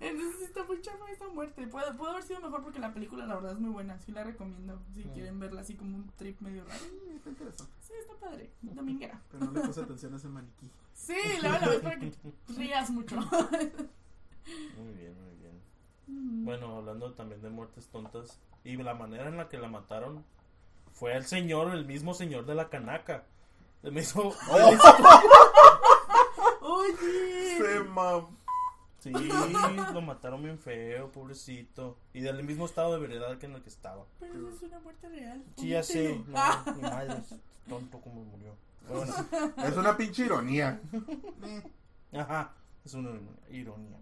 [0.00, 1.66] Entonces está muy chafa esta muerte.
[1.66, 3.98] Puede, pudo haber sido mejor porque la película la verdad es muy buena.
[3.98, 4.80] Sí la recomiendo.
[4.94, 6.78] Si quieren verla así como un trip medio raro.
[6.80, 7.72] Sí, está interesante.
[7.80, 8.50] Sí, está padre.
[8.62, 9.20] Dominguera.
[9.32, 10.70] Pero no le puse atención a ese maniquí.
[10.94, 12.12] Sí, la ves para que
[12.56, 13.16] rías mucho.
[14.76, 15.60] Muy bien, muy bien.
[16.08, 16.44] Mm.
[16.44, 20.24] Bueno, hablando también de muertes tontas y la manera en la que la mataron
[20.92, 23.24] fue el señor, el mismo señor de la canaca.
[23.82, 24.34] Me hizo-
[26.60, 27.56] Oye.
[27.58, 28.26] Se mam.
[29.02, 31.96] Sí, lo mataron bien feo, pobrecito.
[32.12, 34.04] Y del mismo estado de veredad que en el que estaba.
[34.20, 35.42] Pero eso es una muerte real.
[35.56, 36.22] Sí, ya sé.
[36.28, 36.62] No, Ah.
[36.76, 37.34] mi madre es
[37.68, 38.54] tonto como murió.
[38.88, 39.12] Bueno,
[39.66, 40.80] Es una pinche ironía.
[42.12, 42.52] ajá,
[42.84, 43.10] es una
[43.50, 43.98] ironía.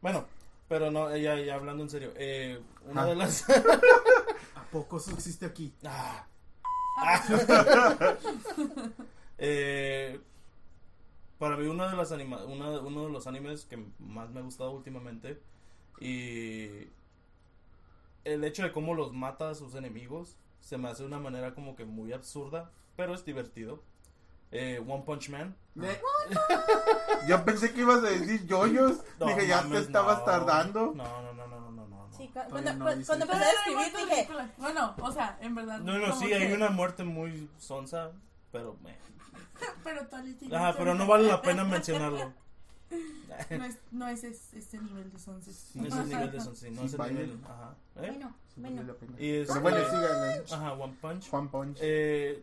[0.00, 0.24] Bueno,
[0.68, 2.12] pero no, ya, ya hablando en serio.
[2.14, 3.06] Eh, una Ah.
[3.06, 3.44] de las.
[4.54, 5.74] ¿A poco eso existe aquí?
[5.84, 6.24] Ah.
[9.38, 10.20] Eh,
[11.38, 14.42] para mí una de las anima una- uno de los animes que más me ha
[14.42, 15.40] gustado últimamente
[16.00, 16.88] y
[18.24, 21.54] el hecho de cómo los mata a sus enemigos se me hace de una manera
[21.54, 23.82] como que muy absurda pero es divertido
[24.52, 26.00] Eh, One Punch Man Eh,
[27.28, 29.02] Yo pensé que ibas a decir yoyos.
[29.18, 30.24] No Dije, ya te mames, estabas no.
[30.24, 30.92] tardando.
[30.94, 34.28] no no no no no no Sí, cuando, no cuando empecé a escribir dije.
[34.58, 35.80] Bueno, o sea, en verdad.
[35.80, 38.12] no no sí que- hay una muerte muy sonsa
[38.52, 38.96] pero meh.
[39.84, 42.32] Pero sí, pero no vale la pena mencionarlo
[43.50, 45.50] No es, no es ese, ese nivel de sonce.
[45.74, 48.10] no es el nivel de sonsa no Sí, es el nivel ajá ¿Eh?
[48.10, 48.94] bueno, bueno.
[49.18, 50.44] Y este- Pero bueno, síganle.
[50.52, 51.28] Ajá, One Punch.
[51.30, 51.78] Juan Punch.
[51.80, 52.42] Eh,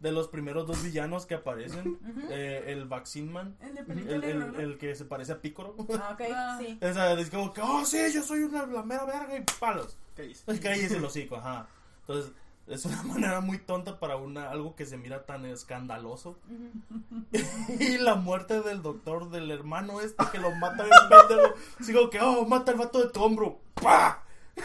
[0.00, 1.98] de los primeros dos villanos que aparecen,
[2.28, 5.74] eh, el Vaccine Man, El de el, el- el que se parece a Picoro.
[5.98, 6.58] Ah, ok, Ah.
[6.60, 6.78] sí.
[6.82, 9.96] o sea, es como que, oh, sí, yo soy una, la mera verga y palos.
[10.16, 10.58] ¿Qué dice?
[10.60, 11.66] Cállese el hocico, ajá.
[12.00, 12.32] Entonces,
[12.66, 16.38] es una manera muy tonta para una, algo que se mira tan escandaloso.
[17.78, 21.54] Y la muerte del doctor, del hermano este que lo mata bien pendejo.
[21.92, 23.60] Como que, oh, mata el vato de tu hombro.
[23.74, 24.22] ¡Pah!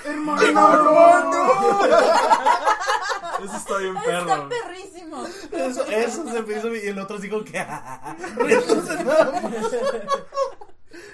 [3.44, 4.50] Eso está bien Está perro.
[4.50, 5.26] perrísimo.
[5.52, 8.18] Eso, eso se me hizo y el otro como que más.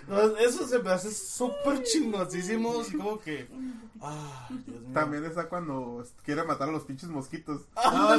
[0.07, 3.47] No, eso se me hace súper chingosísimo, así como que
[4.01, 4.89] ah, Dios mío.
[4.93, 7.61] También está cuando quiere matar a los pinches mosquitos.
[7.75, 8.17] Ah.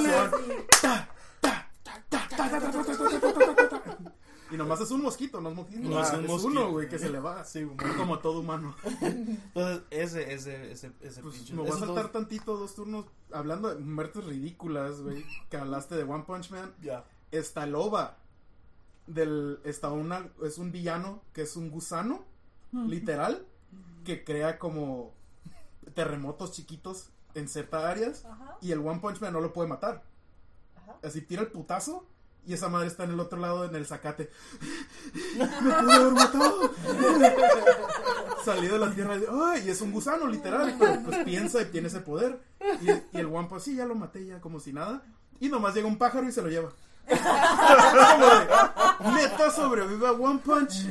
[4.50, 5.88] Y nomás es un mosquito, no es mosquito.
[5.88, 6.48] No, es Ah, un es mosquito.
[6.50, 7.44] uno, güey, que se le va.
[7.44, 7.76] Sí, güey.
[7.96, 8.74] Como todo humano.
[9.00, 11.54] Entonces, ese, ese, ese, ese Pues pinche.
[11.54, 15.24] me voy a saltar tantito dos turnos hablando de muertes ridículas, güey.
[15.48, 16.72] Que hablaste de One Punch Man.
[16.82, 17.04] Ya.
[17.32, 18.18] Está Loba.
[19.06, 22.24] Del, está una, es un villano que es un gusano,
[22.72, 23.46] literal,
[24.04, 25.12] que crea como
[25.94, 28.24] terremotos chiquitos en ciertas áreas.
[28.24, 30.02] Ajá, Y el One Punch Man no lo puede matar.
[30.76, 30.96] ajá.
[31.02, 32.06] Así tira el putazo
[32.46, 34.30] y esa madre está en el otro lado en el zacate.
[35.38, 36.70] ¡Me pudo haber matado!
[38.44, 39.62] Salí de la tierra y, ¡ay!
[39.66, 40.76] y es un gusano, literal.
[40.78, 42.40] Pero pues piensa y tiene ese poder.
[42.82, 45.02] Y, y el One Punch, sí, ya lo maté, ya como si nada.
[45.40, 46.70] Y nomás llega un pájaro y se lo lleva.
[47.06, 48.26] Como
[49.10, 50.86] de, Neta sobrevive a One Punch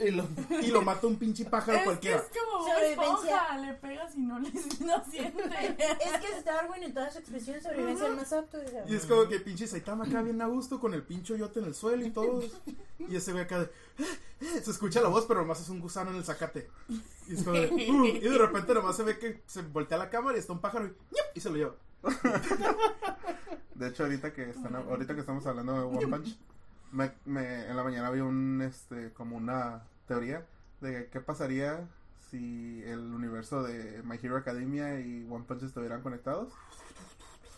[0.00, 0.26] Y lo-
[0.60, 2.16] y lo mata un pinche pájaro Es que cualquiera.
[2.18, 3.58] es como Sobrevivencia.
[3.58, 4.50] le pegas y no, le,
[4.80, 5.76] no siente.
[6.00, 8.58] Es que es Darwin en toda su expresión sobrevivencia el más apto.
[8.88, 11.66] Y es como que pinche Saitama acá bien a gusto con el pincho yote en
[11.66, 12.42] el suelo y todo.
[12.98, 13.70] Y ese güey acá de.
[14.62, 16.68] Se escucha la voz, pero nomás es un gusano en el zacate.
[17.28, 17.68] Y es como de.
[17.68, 20.60] "Uh", y de repente nomás se ve que se voltea la cámara y está un
[20.60, 20.90] pájaro.
[21.34, 21.74] Y se lo lleva.
[23.74, 26.38] De hecho, ahorita que están, ahorita que estamos hablando de One Punch,
[26.92, 30.44] me, me- en la mañana vi un, este, como una teoría
[30.80, 31.88] de qué pasaría
[32.30, 36.52] si el universo de My Hero Academia y One Punch estuvieran conectados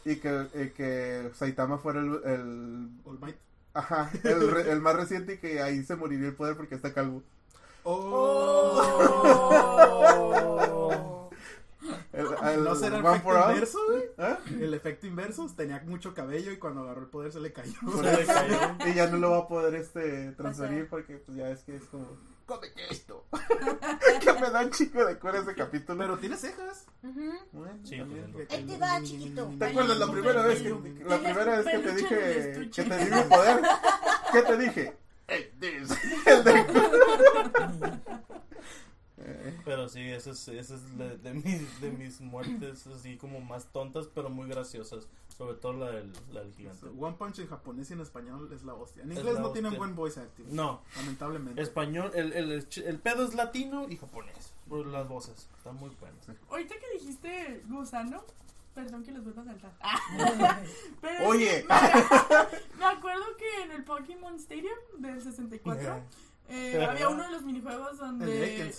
[0.04, 3.36] y que, y que Saitama fuera el, el, All Might.
[3.72, 6.92] ajá, el, re- el más reciente y que ahí se moriría el poder porque está
[6.92, 7.22] calvo.
[7.84, 8.80] Oh.
[12.58, 14.02] ¿No será el efecto inverso, güey?
[14.18, 14.36] ¿Eh?
[14.60, 15.46] El efecto inverso.
[15.56, 17.72] Tenía mucho cabello y cuando agarró el poder se le cayó.
[17.84, 18.32] Por eso,
[18.86, 21.84] y ya no lo va a poder este transferir porque pues ya es que es
[21.84, 22.06] como
[22.46, 23.24] cómete esto
[24.20, 26.84] que me da un chico de cura ese capítulo Pero tiene cejas.
[27.52, 28.30] Bueno, Sí, también.
[28.32, 29.50] pues, Ahí te va, chiquito.
[29.58, 30.68] ¿Te acuerdas la primera vez que
[31.06, 33.62] la primera vez que te dije que te di mi poder?
[34.32, 34.96] ¿Qué te dije?
[35.26, 35.90] Hey, this.
[36.26, 36.52] El de-
[38.03, 38.03] Eh,
[39.64, 43.66] Pero sí, esa es, esa es de, de, mis, de mis muertes así como más
[43.66, 45.06] tontas, pero muy graciosas.
[45.36, 46.86] Sobre todo la del, la del gigante.
[46.86, 49.02] One Punch en japonés y en español es la hostia.
[49.02, 50.46] En inglés no tienen buen voice acting.
[50.50, 51.60] No, Lamentablemente.
[51.60, 54.52] español, el, el, el, pedo es latino y japonés.
[54.68, 56.24] Por las voces, están muy buenas.
[56.48, 58.24] Ahorita que dijiste gusano,
[58.74, 59.72] perdón que les vuelva a saltar.
[61.00, 61.64] Pero Oye.
[61.68, 66.00] me, me acuerdo que en el Pokémon Stadium del 64
[66.48, 68.72] eh, había uno de los minijuegos donde.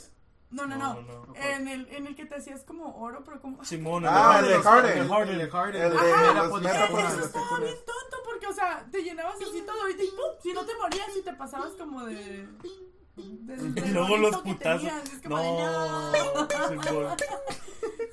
[0.56, 0.93] No, no, no.
[1.01, 1.36] No, no.
[1.36, 3.64] En, el, en el que te hacías como oro, pero como.
[3.66, 4.97] Simón, Ah, el el de de Harden.
[4.97, 5.36] el de Harden.
[5.36, 5.82] El de Harden.
[5.82, 5.91] El
[7.18, 10.32] de estaba bien tonto porque, o sea, te llenabas así todo y te- ¡pum!
[10.41, 12.47] si no te morías y te pasabas como de.
[13.18, 14.89] Y luego los putazos.
[15.24, 17.16] como de, No, Simón.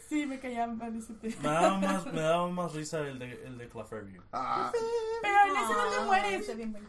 [0.09, 1.37] Sí, me caía mal ese tema.
[1.41, 4.21] Me daba más, me daba más risa el de, el de Clefairy.
[4.33, 4.71] ah,
[5.23, 6.41] Pero en ese no te mueres.
[6.43, 6.89] está bien bueno.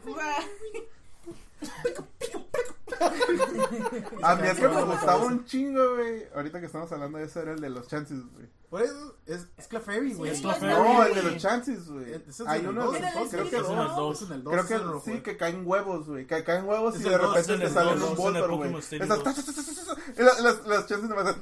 [3.00, 6.24] Sea, a mí es que me gustaba un chingo, güey.
[6.36, 8.48] Ahorita que estamos hablando de eso era el de los chances, güey.
[8.70, 10.32] Por eso es, es Clefairy, güey.
[10.32, 10.76] Sí, Es Clefairy.
[10.84, 12.06] No, el de los chances, güey.
[12.48, 14.54] Hay uno, creo que Espíritu Es en el dos.
[14.54, 15.24] Creo que sí, jugué.
[15.24, 16.26] que caen huevos, güey.
[16.26, 18.76] Que caen huevos y de repente te salen un Voltor, güey.
[18.76, 19.24] Esas-
[20.66, 21.36] las, chances me hacen.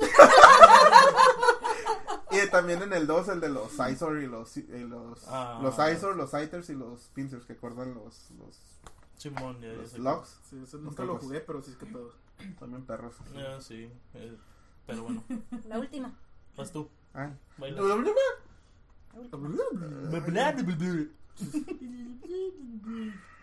[2.30, 5.58] y también en el 2 el de los Izor y los y los Ah.
[5.62, 8.60] los Izor, los Iters y los Pincers que acordan los los,
[9.20, 9.98] Simón, ya, los.
[9.98, 10.40] Locks.
[10.48, 12.12] Sí, ese nunca lo jugué, pero sí es que pedo.
[12.58, 13.14] También perros.
[13.34, 13.90] Ya, sí.
[14.14, 14.36] eh,
[14.86, 15.22] pero bueno,
[15.68, 16.10] La última.
[16.56, 16.88] vas tú.
[17.12, 17.30] Ay.
[17.58, 17.82] Baila.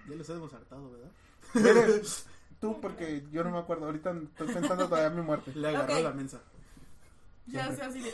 [0.09, 1.11] Ya les hemos hartado, ¿verdad?
[1.53, 2.01] Mire,
[2.61, 3.86] tú porque yo no me acuerdo.
[3.88, 5.51] Ahorita estoy pensando todavía en mi muerte.
[5.53, 6.03] Le agarró Ok.
[6.03, 6.41] la mensa.
[7.47, 8.13] ya sea así de.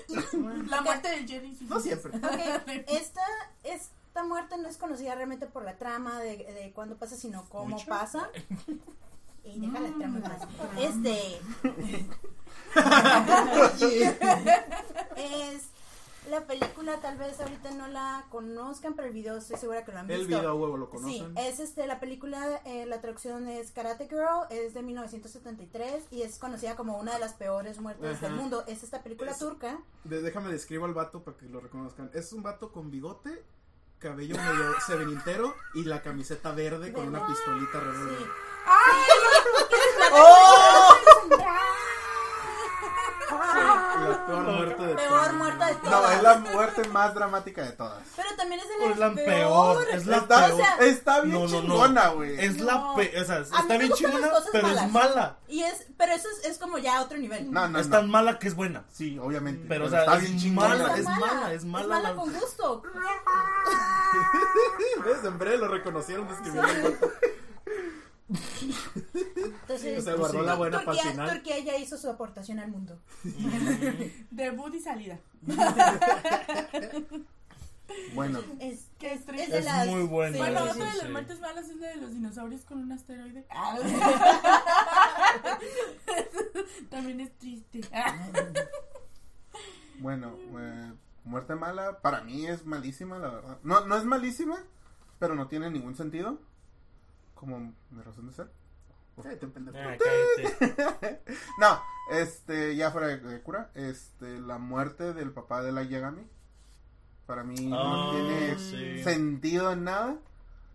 [0.68, 1.56] La muerte del Jerry.
[1.56, 1.66] sí.
[1.70, 2.18] No siempre.
[2.18, 3.22] Ok, esta,
[4.14, 7.70] esta muerte no es conocida realmente por la trama de, de cuándo pasa, sino cómo
[7.78, 7.88] Mucho.
[7.88, 8.30] pasa.
[9.46, 10.48] Y deja la trama en paz.
[10.80, 11.42] Este.
[15.18, 15.64] es
[16.32, 20.00] la película, tal vez ahorita no la conozcan, pero el video estoy segura que lo
[20.00, 20.22] han visto.
[20.22, 21.38] El video huevo lo Sí, conocen.
[21.38, 26.40] es este, la película, eh, la traducción es Karate Girl, es de 1973 y es
[26.40, 28.28] conocida como una de las peores muertes Ajá.
[28.28, 28.64] del mundo.
[28.68, 29.78] Es esta película Es- turca.
[30.06, 32.10] De- déjame describo al vato para que lo reconozcan.
[32.14, 33.44] Es un vato con bigote,
[34.04, 37.86] cabello medio sevenintero y la camiseta verde con una pistolita Sí.
[37.86, 38.28] revólver.
[44.10, 45.34] La peor muerte de Peor todas.
[45.34, 46.16] muerte de No, todas.
[46.16, 48.04] es la muerte más dramática de todas.
[48.16, 50.62] Pero también es de Es la peor, es la está, peor.
[50.82, 51.60] está bien No, no, no.
[51.62, 52.40] chingona, güey.
[52.40, 52.96] Es la No.
[52.96, 53.14] pe...
[53.22, 54.86] O sea, A mí está bien chingona, pero malas.
[54.86, 55.38] es mala.
[55.48, 57.52] Y es, pero eso es, es como ya otro nivel.
[57.52, 57.98] No, no, es no.
[57.98, 58.84] tan mala que es buena.
[58.92, 59.66] Sí, obviamente.
[59.68, 60.70] Pero, o sea, está es bien chingona.
[60.70, 62.82] mala, es mala, es mala la- con gusto.
[65.06, 65.24] ¿Ves?
[65.24, 67.08] En breve lo reconocieron vato.
[68.30, 71.30] Entonces, O sea, guardó la buena para el Turquía, final.
[71.30, 73.00] Turquía ya hizo su aportación al mundo.
[74.32, 75.20] Debut y salida.
[78.16, 80.34] Bueno, Es, Qué es, es de Es las, muy buena.
[80.36, 81.12] sí, Bueno, sí, otra de sí, las sí.
[81.12, 83.46] muertes malas es la de los dinosaurios con un asteroide.
[86.90, 87.82] También es triste.
[90.00, 90.94] bueno, eh,
[91.26, 93.58] muerte mala, para mí es malísima, la verdad.
[93.64, 94.58] No, no es malísima,
[95.20, 96.40] pero no tiene ningún sentido.
[97.44, 98.52] Como de razón de ser.
[99.22, 99.78] Cállate, pendejo.
[99.78, 101.22] Ah, cállate.
[101.60, 101.80] No,
[102.12, 106.26] este, ya fuera de, cura, este, la muerte del papá de la Yagami.
[107.28, 109.04] Para mí no Ah, tiene sí.
[109.04, 110.18] sentido en nada.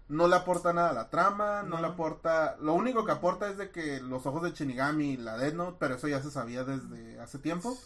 [0.09, 1.81] No le aporta nada a la trama, no, No.
[1.83, 2.57] le aporta...
[2.61, 5.77] Lo único que aporta es de que los ojos de Shinigami y la Death Note,
[5.79, 7.77] pero eso ya se sabía desde hace tiempo.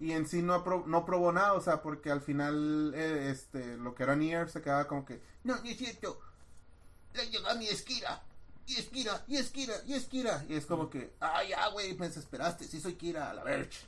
[0.00, 3.76] Y en sí no, apro- no probó nada, o sea, porque al final, eh, este,
[3.76, 5.22] lo que era Nier se quedaba como que...
[5.44, 6.18] No, no es cierto.
[7.14, 8.22] La Yagami es Kira.
[8.66, 10.44] Y es Kira, y es Kira, y es Kira.
[10.48, 13.86] Y es como que, ah, ya, güey, me desesperaste, sí soy Kira, a la verge.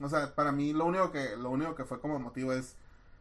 [0.00, 2.76] O sea, para mí lo único que, lo único que fue como motivo es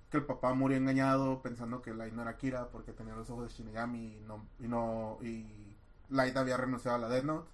[0.10, 3.50] que el papá murió engañado pensando que Light no era Kira porque tenía los ojos
[3.50, 5.76] de Shinigami y no, y no, y
[6.10, 7.50] Light había renunciado a la Death Note.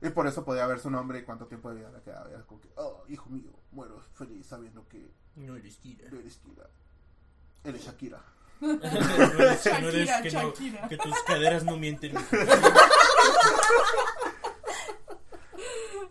[0.00, 2.30] Y por eso podía ver su nombre y cuánto tiempo de vida le quedaba.
[2.30, 6.08] Y era como que, oh, hijo mío, muero feliz sabiendo que No eres Kira.
[6.10, 6.70] no eres Kira.
[7.64, 8.22] Eres Shakira.
[8.60, 10.88] No eres, no eres- Shakira, que, no- Shakira.
[10.88, 12.14] que tus caderas no mienten.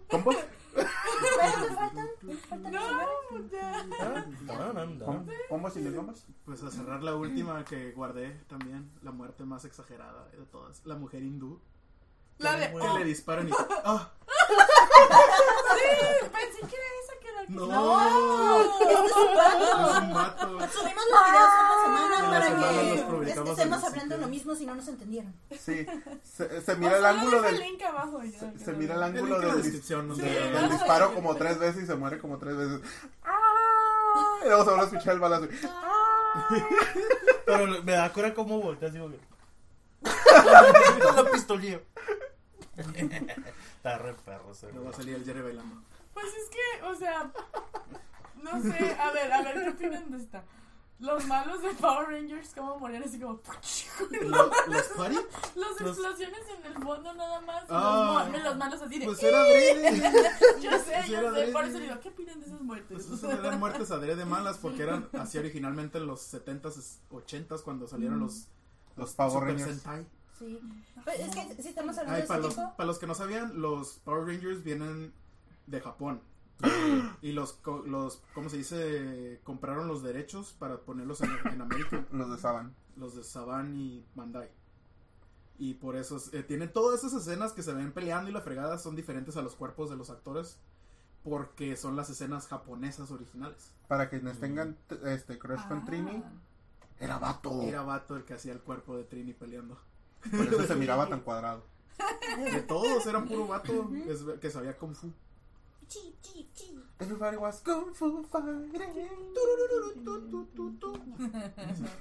[0.10, 0.32] ¿Combo?
[0.74, 0.88] Pero
[1.68, 3.86] te faltan, te faltan los No, ya.
[4.46, 5.06] No, no, no.
[5.06, 6.26] ¿Com- ¿Combos y combos?
[6.46, 10.96] Pues a cerrar la última que guardé también, la muerte más exagerada de todas, la
[10.96, 11.60] mujer hindú.
[12.38, 12.68] La de.
[12.70, 13.52] Que oh, le disparan y...
[13.84, 14.12] ¡Ah!
[15.76, 16.78] sí, pensé que
[17.48, 17.54] que.
[17.54, 18.62] ¡No!
[18.62, 19.90] Este es un vato.
[19.90, 20.48] Es un vato.
[20.72, 24.18] Subimos los videos una semana para semana los que publicamos estemos en el hablando sitio.
[24.18, 25.34] lo mismo si no nos entendieron.
[25.60, 25.86] Sí.
[26.24, 27.60] Se, mira el ángulo del...
[27.60, 28.22] link abajo.
[28.64, 30.08] Se, mira el ángulo link en la del, descripción.
[30.10, 32.82] Donde- del disparo como tres veces y se muere como tres veces.
[33.24, 34.42] ¡Ah!
[34.44, 35.48] Y luego se vuelve a escuchar el balazo.
[37.46, 39.20] Pero me da cura como volteas, digo que.
[41.04, 41.80] Con la pistolilla.
[43.78, 44.84] Está re perro, ese, güey.
[44.86, 45.82] va a salir el Jerry bailando.
[46.20, 47.32] Pues es que, o sea.
[48.42, 50.44] No sé, a ver, a ver, ¿qué opinan de esta?
[51.00, 53.40] Los malos de Power Rangers, ¿cómo morían así como.
[54.22, 55.16] ¿Lo- ¿Los party?
[55.56, 57.66] Las Los- explosiones en el fondo nada más.
[57.70, 58.28] Ah.
[58.32, 59.06] los, los malos así de.
[59.06, 60.00] Pues era adrede.
[60.60, 61.52] yo sé, pues yo sé.
[61.52, 61.70] Por adrede.
[61.70, 62.88] eso digo, ¿qué opinan de esas muertes?
[63.06, 67.88] Pues esas eran muertes adrede malas porque eran así originalmente en los 70s, 80s cuando
[67.88, 68.48] salieron los,
[68.96, 69.82] Los Power Super Rangers.
[69.82, 70.08] Sentai.
[70.40, 70.60] Sí.
[71.04, 73.08] Pues es que si estamos hablando Ay, de para, ese los, tipo, para los que
[73.08, 75.14] no sabían, los Power Rangers vienen
[75.68, 76.22] de Japón.
[77.22, 79.40] Y los, co- los, ¿cómo se dice?
[79.44, 82.06] Compraron los derechos para ponerlos en, en América.
[82.12, 82.76] Los de Saban.
[82.96, 84.50] Los de Saban y Bandai.
[85.60, 88.78] Y por eso eh, tienen todas esas escenas que se ven peleando y la fregada
[88.78, 90.60] son diferentes a los cuerpos de los actores.
[91.24, 93.72] Porque son las escenas japonesas originales.
[93.88, 95.86] Para quienes tengan t- este crush con Ah.
[95.86, 96.24] Trini,
[97.00, 97.62] era vato.
[97.64, 99.78] Era Vato el que hacía el cuerpo de Trini peleando.
[100.32, 101.64] Por eso se miraba tan cuadrado.
[102.38, 103.90] De todos, eran puro vato
[104.40, 105.12] que sabía Kung Fu.
[105.88, 106.78] Chi, chi, chi.
[107.00, 108.72] Everybody was kung fu fighting.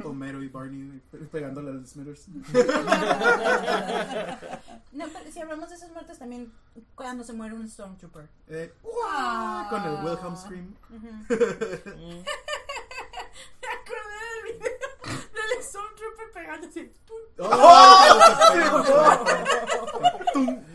[0.02, 2.26] Homero y Barney pegándole a los Smithers.
[4.92, 6.50] No, pero si hablamos de esas muertes también
[6.94, 8.28] cuando se muere un Stormtrooper.
[8.48, 8.72] Eh,
[9.70, 10.74] con el Wilhelm Scream.
[10.88, 10.96] Me
[13.76, 14.88] acordé del video
[15.32, 16.92] del Stormtrooper pegándose.
[20.32, 20.65] ¡Tum!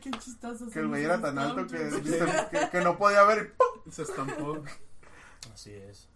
[0.00, 0.70] Qué chistoso.
[0.70, 1.66] Que el güey era tan alto
[2.50, 3.54] que, que no podía ver.
[3.54, 3.92] y ¡pum!
[3.92, 4.62] Se estampó.
[5.52, 6.08] Así es.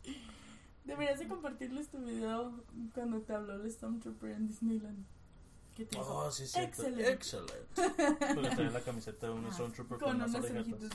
[0.84, 2.64] Deberías de compartirles tu video
[2.94, 5.04] cuando te habló el Stormtrooper en Disneyland.
[5.74, 5.98] ¿Qué te?
[5.98, 6.60] Oh, sí, sí.
[6.60, 7.10] Excelente.
[7.10, 7.58] Excelente.
[8.34, 10.88] Porque traía la camiseta de un Stormtrooper con, Con unas orejitas de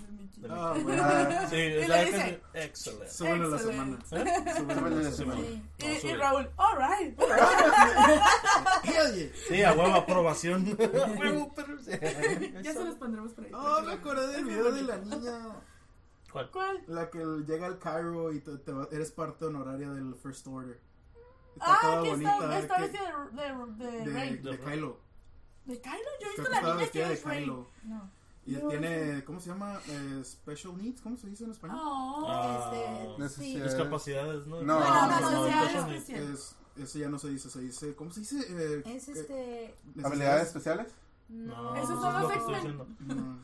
[0.49, 0.83] Ah, Mickey.
[0.85, 1.03] bueno.
[1.05, 2.41] Ah, Sí, es la dice-.
[2.53, 3.09] Excelente.
[3.11, 3.99] Súbele la semana.
[4.11, 4.53] ¿Eh?
[4.57, 5.41] Súbele la semana.
[5.41, 5.63] Sí.
[5.79, 6.17] Y, No, y sube.
[6.17, 7.19] Raúl, alright.
[8.83, 9.29] Yeah.
[9.47, 10.65] Sí, a huevo, aprobación.
[12.63, 13.51] Ya se los pondremos por ahí.
[13.53, 15.39] Oh, me acordé del video de la niña.
[16.31, 16.51] ¿Cuál?
[16.51, 16.83] ¿Cuál?
[16.87, 20.79] La que llega al Cairo y te, te va- eres parte honoraria del First Order.
[21.59, 22.59] Está Ah, toda que bonita.
[22.59, 24.37] está, vestida de, de, de, de, Rey.
[24.37, 24.99] de Kylo.
[25.65, 26.09] ¿De Kylo?
[26.21, 27.39] Yo he visto la niña que de es Rey.
[27.41, 27.67] Kylo.
[27.83, 28.11] No.
[28.45, 29.79] Y No, tiene, ¿cómo se llama?
[29.87, 31.77] Eh, special needs, ¿cómo se dice en español?
[31.79, 32.25] Oh.
[32.27, 32.71] Ah,
[33.19, 33.59] Este, sí.
[33.61, 34.61] Discapacidades, ¿no?
[34.63, 35.47] No, no, no, no, no, no.
[35.91, 36.09] especiales.
[36.33, 38.37] Es, ese ya no se dice, se dice, ¿cómo se dice?
[38.49, 39.75] Eh, Es eh, este.
[40.03, 40.87] ¿Habilidades especiales?
[41.27, 41.75] No.
[41.75, 43.39] Esos eso son es los lo que estoy X-Men.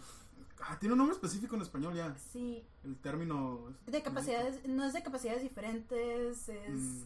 [0.67, 2.15] Ah, tiene un nombre específico en español ya.
[2.33, 2.65] Sí.
[2.83, 3.59] El término.
[3.85, 4.65] De capacidades.
[4.67, 6.49] No es de capacidades diferentes.
[6.49, 6.69] Es.
[6.71, 7.03] Mm.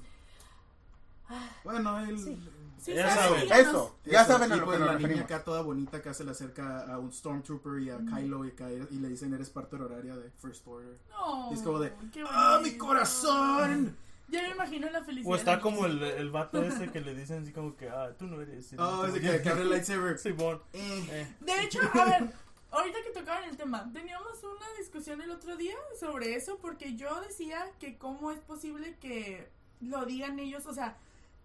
[1.64, 2.18] Bueno, él.
[2.20, 2.40] Sí.
[2.82, 3.68] Sí, Ya saben, villanos.
[3.68, 5.32] Eso, ya Eso, saben a y lo pues que nos la niña referimos.
[5.32, 8.88] acá toda bonita acá se le acerca a un Stormtrooper y a Kylo y, cae-
[8.90, 10.98] y le dicen eres parte horaria de First Order.
[11.10, 11.92] No, Y es como de,
[12.30, 13.98] ¡Ah, mi corazón!
[14.30, 15.34] Ya me imagino la felicidad.
[15.34, 18.28] O está como el, el vato ese que le dicen así como que, ah, tú
[18.28, 18.74] no eres.
[18.78, 20.18] Oh, ese que, que abre el lightsaber.
[20.20, 20.62] Simón.
[20.72, 21.06] Eh.
[21.12, 21.36] Eh.
[21.42, 22.32] De hecho, a ver,
[22.72, 27.20] ahorita que tocaban el tema, teníamos una discusión el otro día sobre eso porque yo
[27.22, 29.50] decía que cómo es posible que
[29.82, 30.96] lo digan ellos, o sea,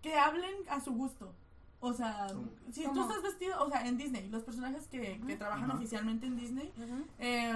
[0.05, 1.32] que hablen a su gusto.
[1.80, 2.28] O sea,
[2.70, 2.94] si ¿Cómo?
[2.94, 5.78] tú estás vestido, o sea, en Disney, los personajes que, que trabajan Ajá.
[5.78, 6.70] oficialmente en Disney,
[7.18, 7.55] eh,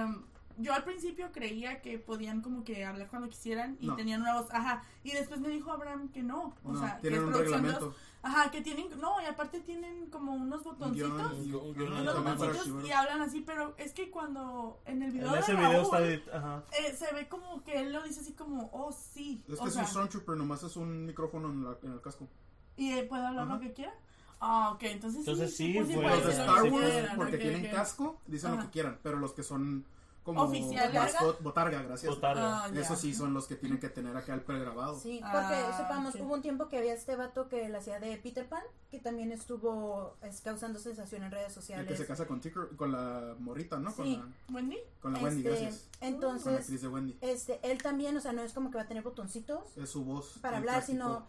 [0.57, 3.95] yo al principio creía que podían como que hablar cuando quisieran y No.
[3.95, 7.07] tenían una voz, ajá, y después me dijo Abraham que no, o No, sea, que
[7.09, 7.95] es un producción de reglamento.
[8.21, 11.09] Ajá, que tienen, no, y aparte tienen como unos botoncitos.
[11.09, 15.53] unos botoncitos y hablan así, pero es que cuando en el video En de ese
[15.53, 16.01] Raúl, video está.
[16.01, 16.63] edit- Ajá.
[16.77, 19.69] eh, se ve como que él lo dice así como, oh sí, Es o que
[19.69, 22.27] es sea, un Stormtrooper, nomás es un micrófono en, la- en el casco.
[22.75, 23.53] y eh, puede hablar Ajá.
[23.55, 23.93] lo que quiera.
[24.41, 27.41] Ah, ok, entonces, Entonces sí, pues fue- puede Los de Star lo Wars, porque ok,
[27.41, 27.71] tienen ok.
[27.71, 28.65] casco, dicen lo Ajá.
[28.65, 29.85] que quieran, pero los que son
[30.23, 32.13] como mascot- botarga, gracias.
[32.13, 32.65] Botarga.
[32.65, 32.81] Ah, ya.
[32.81, 34.99] Esos sí son los que tienen que tener acá el pregrabado.
[34.99, 36.21] Sí, porque Ah, sepamos, sí.
[36.21, 38.61] hubo un tiempo que había este vato que la hacía de Peter Pan,
[38.91, 41.87] que también estuvo es, causando sensación en redes El sociales.
[41.87, 42.41] que se casa con,
[42.75, 43.93] con la morrita, ¿no?
[43.95, 44.17] Con Sí.
[44.17, 45.87] la, Wendy, con la Wendy, Este, gracias.
[45.91, 47.17] Con la Entonces, actriz de Wendy.
[47.21, 50.03] este, él también, o sea, no es como que va a tener botoncitos Es su
[50.03, 50.37] voz.
[50.41, 50.91] para el hablar, práctico.
[51.03, 51.25] sino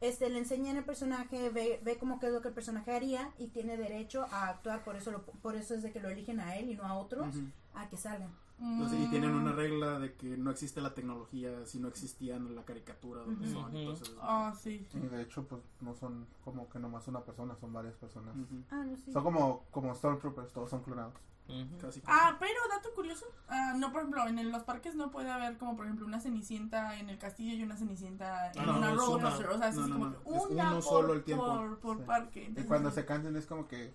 [0.00, 3.32] este le enseñan el personaje, ve, ve como qué es lo que el personaje haría
[3.38, 6.40] y tiene derecho a actuar, por eso lo, por eso es de que lo eligen
[6.40, 7.34] a él y no a otros.
[7.74, 8.30] A que salgan.
[8.60, 9.10] Entonces, y Mm.
[9.10, 13.46] tienen una regla de que no existe la tecnología si no existían la caricatura donde
[13.46, 13.54] Ujú.
[13.54, 13.64] son.
[13.70, 13.78] Ujú.
[13.78, 14.86] Entonces, Ah, sí.
[14.94, 18.34] Y de hecho, pues no son como que nomás una persona, son varias personas.
[18.36, 18.62] ujú.
[18.70, 19.12] Ah, no, sí.
[19.12, 21.14] Son como, como Stormtroopers, todos son clonados.
[21.48, 21.78] Ujú.
[21.80, 22.00] Casi.
[22.06, 25.58] Ah, pero dato curioso, ah, no, por ejemplo, en el- los parques no puede haber
[25.58, 28.94] como, por ejemplo, una cenicienta en el castillo y una cenicienta en Ah, no, una
[28.96, 31.24] coaster, o sea, es No, no, como no, que es una uno por, solo el
[31.24, 31.44] tiempo.
[31.44, 32.02] por, por Sí.
[32.06, 32.40] parque.
[32.40, 33.92] Y Entonces, cuando se cansen es como que...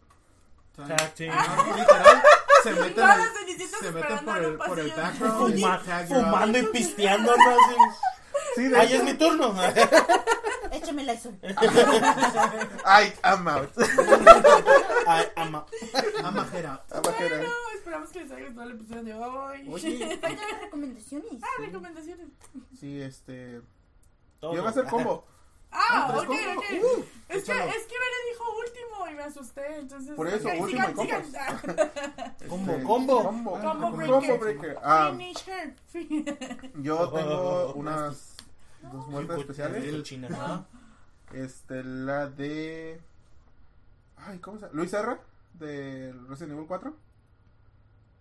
[0.77, 0.88] Ah,
[1.75, 2.21] literal,
[2.64, 3.22] se meten, al-
[3.80, 3.91] se
[4.24, 5.55] por el, por el background.
[5.55, 7.49] Fuma- fumando y pisteando, ¿no?
[7.49, 7.76] Así.
[8.55, 9.55] Sí, de Ay, es mi turno.
[10.72, 11.38] Échame el sol.
[12.86, 13.70] Ay, I'm out.
[15.07, 15.66] Ay, ama.
[16.24, 16.53] I'm out.
[16.53, 16.82] I'm out.
[17.03, 19.68] Bueno, esperamos que les haya gustado el episodio de hoy.
[19.70, 20.20] Oye,
[20.62, 21.32] recomendaciones.
[21.41, 22.28] ah, recomendaciones.
[22.80, 23.62] Sí, este...
[24.39, 24.53] Todo.
[24.53, 25.26] Yo iba a hacer combo.
[25.72, 26.30] Ah, ok, ok.
[26.30, 28.43] Uh, es, que, es que Bere dijo
[29.12, 30.16] y me asusté, entonces...
[30.16, 31.62] Por eso, último sigan, sigan.
[32.49, 33.24] Combo, Este, combo.
[33.24, 34.39] Combo, Combo combo breaker.
[34.39, 34.78] breaker.
[34.84, 35.76] Ah, Finish her.
[36.82, 38.36] yo tengo unas
[38.91, 39.84] dos muertes especiales.
[39.86, 40.66] el china, ajá.
[41.34, 42.99] Este, la de.
[44.18, 44.76] Ay, ¿cómo se llama?
[44.78, 45.20] Luis Serra,
[45.53, 46.93] de Resident Evil 4.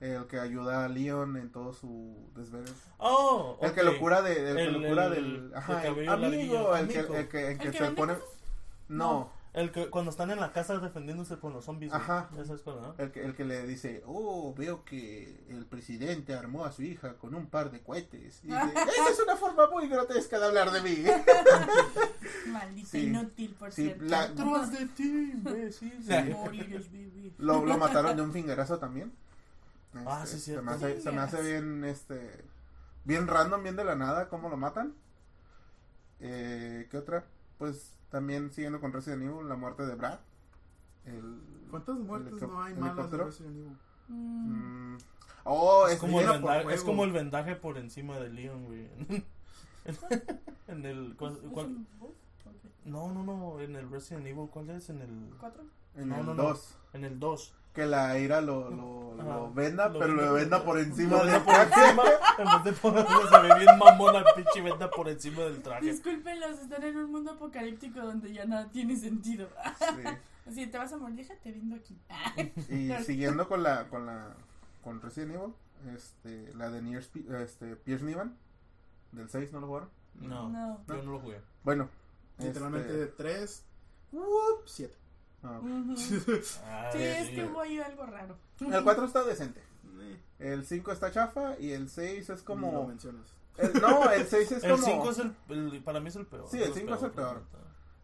[0.01, 2.73] El que ayuda a Leon en todo su desvergue.
[2.99, 5.25] Oh, El que lo cura, de, el que El- lo cura el- del.
[5.25, 8.15] el Ajá, el amigo, el que, el que, el que ¿El que se pone.
[8.89, 11.93] No, El que cuando están en la casa defendiéndose con los zombies.
[11.93, 12.29] Ajá.
[12.41, 12.95] Esa es cuando, ¿no?
[13.03, 17.15] el que, el que le dice: Oh, veo que el presidente armó a su hija
[17.15, 18.41] con un par de cohetes.
[18.45, 21.05] Y dice: Esa es una forma muy grotesca de hablar de mí.
[22.53, 23.07] Maldita Sí.
[23.07, 24.05] inútil, por Sí, cierto.
[24.05, 26.05] la- Atrás de ti, imbécil.
[26.05, 26.33] Sí.
[26.33, 26.85] Morirás.
[27.39, 29.13] Lo, lo mataron de un fingerazo también.
[30.07, 30.63] Ah, Este, sí, se cierto.
[30.65, 32.45] me, hace, se me hace bien, este,
[33.05, 34.95] bien random, bien de la nada cómo lo matan.
[36.21, 37.25] Eh, ¿Qué otra?
[37.59, 40.19] Pues también siguiendo con Resident Evil, la muerte de Brad.
[41.05, 41.41] El,
[41.71, 43.19] ¿Cuántas muertes no hay malas de.
[43.19, 43.77] Resident Evil?
[44.09, 44.97] Mm.
[45.45, 48.89] Oh, Es es, como, el vendaje, es como el vendaje por encima de Leon, güey.
[50.69, 51.17] en el.
[51.17, 51.87] ¿cuál-.
[52.85, 53.61] No, no, no.
[53.61, 54.91] En el Resident Evil, ¿cuál es?
[54.91, 55.35] En el.
[55.39, 55.65] ¿Cuatro?
[55.97, 56.43] en no, el no, no.
[56.45, 56.77] 2.
[56.95, 57.55] En el 2.
[57.75, 61.43] Que la ira lo, lo, venda, Lo pero venda lo venda por encima Lo del
[61.43, 61.85] por traje.
[61.85, 62.03] encima.
[62.39, 65.85] En vez de ponerlo, se ve bien mamón la pinche venda por encima del traje.
[65.87, 69.49] Discúlpenlos, están en un mundo apocalíptico donde ya nada tiene sentido.
[69.79, 70.53] Sí.
[70.55, 71.97] Si te vas a morir, déjate viendo aquí.
[72.71, 74.35] Y siguiendo con la, con la,
[74.83, 75.55] con Resident Evil,
[75.95, 77.05] este, la de Nier,
[77.43, 78.35] este, Pierce Nivan,
[79.13, 79.91] del 6, ¿no lo jugaron?
[80.15, 80.81] No, No.
[80.89, 81.41] yo no lo jugué.
[81.65, 81.89] Bueno.
[82.39, 83.65] Literalmente este, de 3,
[84.65, 84.95] 7.
[85.43, 85.97] Ah, Ujú.
[85.97, 86.21] Sí,
[86.65, 87.35] Ah, es sí.
[87.35, 88.37] que hubo ahí algo raro.
[88.61, 89.63] El 4 está decente.
[90.39, 92.89] El 5 está chafa y el 6 es Como lo como...
[92.89, 93.27] mencionas.
[93.57, 94.85] el- no, el 6 es El como...
[94.85, 96.47] 5 es el, el- Para mí es el peor.
[96.49, 97.43] Sí, el cinco es el peor.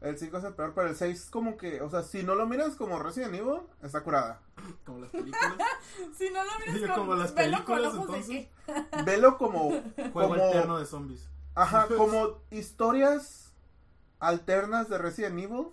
[0.01, 2.47] El 5 es el peor, pero el 6 como que, o sea, si no lo
[2.47, 4.41] miras como Resident Evil, está curada.
[4.85, 5.55] Como las películas.
[6.19, 8.49] Si no lo miras con, como las velo con películas, ojos de entonces.
[8.67, 9.03] qué.
[9.05, 9.71] Velo como,
[10.13, 11.29] Juego como, alterno de zombies.
[11.55, 13.55] ajá, como historias
[14.21, 15.67] alternas de Resident Evil,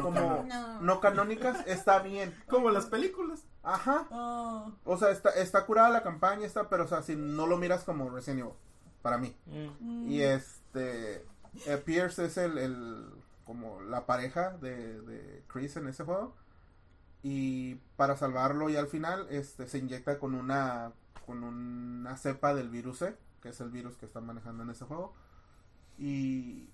[0.00, 0.80] como No.
[0.80, 2.34] no canónicas, está bien.
[2.48, 3.44] Como las películas.
[3.62, 4.06] Ajá.
[4.10, 4.72] Oh.
[4.84, 7.84] O sea, está, está curada la campaña, está, pero o sea, si no lo miras
[7.84, 8.54] como Resident Evil,
[9.02, 9.36] para mí.
[9.46, 10.10] Mm.
[10.10, 11.26] Y este,
[11.66, 13.06] eh, Pierce es el, el,
[13.44, 16.34] como la pareja de, de Chris en ese juego.
[17.22, 20.92] Y para salvarlo y al final, este, se inyecta con una,
[21.26, 24.86] con una cepa del virus C, que es el virus que están manejando en ese
[24.86, 25.14] juego.
[25.98, 26.70] Y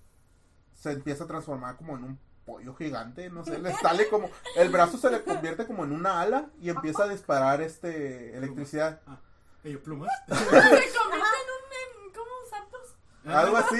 [0.73, 4.69] se empieza a transformar como en un pollo gigante, no sé, le sale como, el
[4.69, 9.01] brazo se le convierte como en una ala y empieza a disparar este electricidad.
[9.05, 9.19] Ah,
[9.63, 10.09] ellos plumas.
[10.27, 12.07] Se convierte en un.
[12.07, 12.31] En, ¿Cómo?
[12.49, 12.95] ¿Santos?
[13.25, 13.77] Algo así,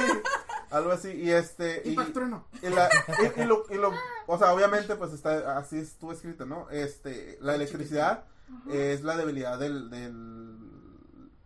[0.70, 2.46] algo así, y este, y, trueno.
[2.62, 2.90] y la,
[3.38, 3.94] y, y lo, y lo-
[4.28, 6.70] o sea, obviamente, pues está, así estuvo escrito, ¿no?
[6.70, 8.26] Este, la electricidad
[8.70, 10.58] es la debilidad del, del,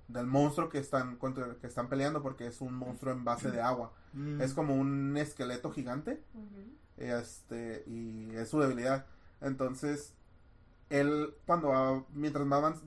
[0.08, 3.62] del monstruo que están, contra, que están peleando, porque es un monstruo en base de
[3.62, 4.42] agua, Mm.
[4.42, 6.22] es como un esqueleto gigante,
[6.98, 9.06] este, y es su debilidad,
[9.42, 10.14] entonces,
[10.90, 12.82] él, cuando va, mientras más, avanz-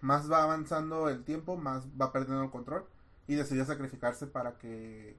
[0.00, 2.84] más va avanzando el tiempo, más va perdiendo el control,
[3.26, 5.16] y decide sacrificarse para que,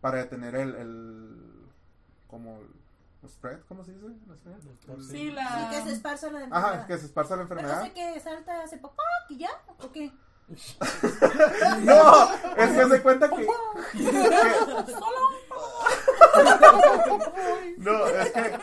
[0.00, 1.36] para detener el, el
[2.28, 2.58] como,
[3.22, 4.06] el spread, ¿cómo se dice?
[5.10, 5.68] Sí, la.
[5.70, 6.86] que se esparza la Ajá, enfermedad.
[6.86, 7.82] que se esparza la Pero, enfermedad.
[7.82, 10.12] O sea que salta, hace poco y ya, ¿o qué?
[11.82, 13.46] No, es que se cuenta que,
[17.78, 18.58] no, es que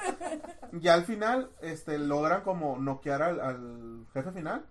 [0.74, 4.65] ya al final, este, logran como noquear al, al jefe final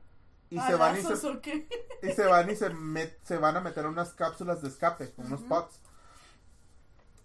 [0.50, 1.20] y se van y ¿Balazos
[2.14, 5.40] se, y van y se, met- se van a meter unas cápsulas de escape, unos
[5.40, 5.48] Ujú.
[5.48, 5.80] pods.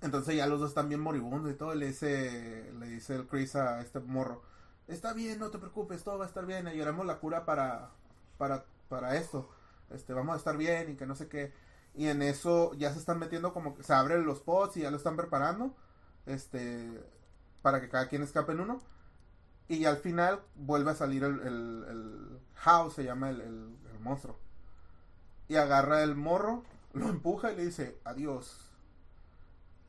[0.02, 3.28] Entonces ya los dos están bien moribundos y todo, y le dice, le dice el
[3.28, 4.44] Chris a este morro,
[4.88, 7.90] está bien, no te preocupes, todo va a estar bien, y haremos la cura para,
[8.38, 9.50] para, para esto,
[9.90, 11.52] este, vamos a estar bien y que no sé qué.
[11.98, 14.92] Y en eso ya se están metiendo como que se abren los pods y ya
[14.92, 15.76] lo están preparando,
[16.28, 17.04] este,
[17.62, 18.80] para que cada quien escape en uno.
[19.68, 24.40] Y al final vuelve a salir el, el, House, se llama el, el- el monstruo.
[25.50, 28.72] Y agarra el morro, lo empuja y le dice, adiós.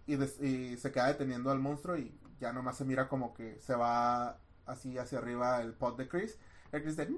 [0.07, 3.61] Y, des- y se queda deteniendo al monstruo y ya nomás se mira como que
[3.61, 6.39] se va así hacia arriba el pod de Chris.
[6.73, 7.17] El Chris dice, no,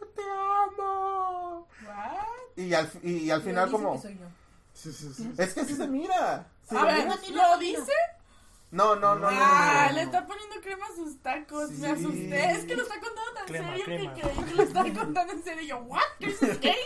[0.00, 1.68] yo te amo.
[1.86, 2.41] What?
[2.56, 3.92] Y al, y al Y final dice como...
[3.94, 4.26] que soy yo.
[4.74, 5.32] Sí, sí, sí.
[5.38, 6.46] Es que así se mira.
[6.68, 7.06] Sí, A ver.
[7.06, 7.92] ¿lo dice?
[8.70, 9.30] No, no, no, no.
[9.30, 10.10] no, Ah, no, le no.
[10.10, 11.68] está poniendo crema a sus tacos.
[11.68, 11.76] Sí.
[11.76, 12.50] Me asusté.
[12.52, 14.14] Es que lo está contando tan Crema, serio crema.
[14.14, 15.62] que creí que lo estaba contando en serio.
[15.62, 16.00] Y yo, ¿what?
[16.18, 16.76] ¿Chris es gay?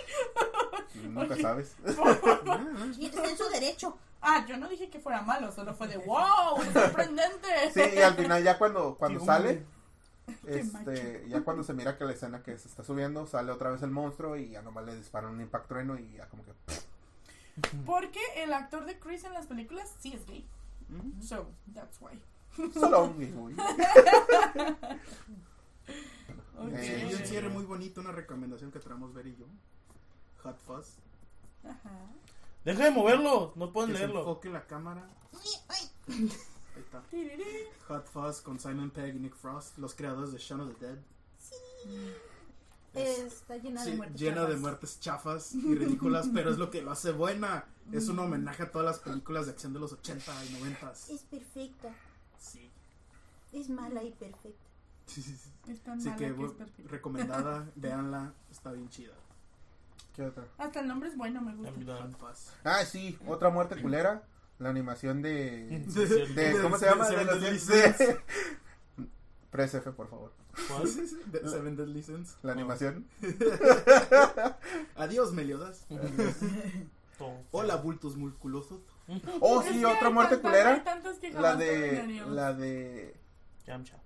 [1.04, 1.40] Nunca Ok.
[1.40, 1.76] sabes.
[2.98, 3.96] Y está en su derecho.
[4.20, 7.70] Ah, yo no dije que fuera malo, solo fue de wow, sorprendente.
[7.72, 9.64] Sí, y al final ya cuando, cuando Qué sale, Qué
[10.46, 13.82] este, ya cuando se mira que la escena que se está subiendo, sale otra vez
[13.82, 16.52] el monstruo y ya nomás le disparan un impacto trueno y ya como que...
[17.86, 20.46] Porque el actor de Chris en las películas sí es gay.
[20.88, 21.22] Mm.
[21.22, 22.18] So, that's why.
[22.74, 23.54] Solo un güey.
[26.58, 26.72] Ok.
[26.72, 29.46] Eh, Y un cierre muy bonito, una recomendación que traemos ver y yo.
[30.42, 30.96] Hot Fuzz.
[31.64, 31.90] Ajá.
[32.64, 34.20] Deja de moverlo, no pueden Que se leerlo.
[34.20, 35.06] enfoque la cámara.
[36.76, 37.02] Ahí está.
[37.88, 40.98] Hot Fuzz con Simon Pegg y Nick Frost, los creadores de Shaun of the Dead.
[42.94, 44.20] Es- Está llena sí, de muertes.
[44.20, 44.60] llena de chafas.
[44.60, 47.64] muertes chafas y ridículas, pero es lo que lo hace buena.
[47.92, 50.92] Es un homenaje a todas las películas de acción de los 80 y 90.
[50.92, 51.94] Es perfecta.
[52.38, 52.70] Sí,
[53.52, 54.64] Es mala y perfecta.
[55.06, 55.36] sí, sí.
[55.36, 55.50] sí.
[55.70, 56.90] Es tan Así mala que que es perfecta.
[56.90, 59.14] recomendada, véanla, está bien chida.
[60.14, 60.46] ¿Qué otra?
[60.56, 62.08] Hasta el nombre es bueno, me gusta.
[62.64, 64.22] Ah, sí, otra muerte culera.
[64.58, 65.84] La animación de...
[66.34, 67.08] De ¿Cómo se De llama?
[67.08, 68.20] De los- de-.
[69.50, 70.32] Press F, por favor.
[70.68, 70.88] ¿Cuál?
[71.50, 72.36] Seven Deadly Sins.
[72.42, 73.06] La animación.
[74.96, 75.86] Adiós, Meliodas.
[77.50, 78.80] Hola, bultos musculosos.
[79.40, 80.74] Oh, sí, otra muerte culera.
[80.74, 82.22] hay tantas que La de...
[82.28, 83.14] La de...
[83.66, 83.98] Yamcha.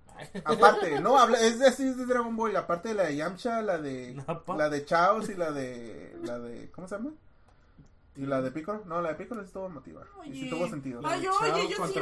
[0.43, 3.61] Aparte, no, habla, es de, sí, es de Dragon Ball, aparte de la de Yamcha,
[3.61, 4.15] la de
[4.57, 7.11] la de Chaos y la de la de ¿cómo se llama?
[8.15, 10.03] Y la de Piccolo, no, la de Piccolo sí estuvo emotiva.
[10.25, 11.01] Y sí tuvo sentido.
[11.03, 11.93] Ay, Chao oye, yo sí.
[11.93, 11.99] Sí,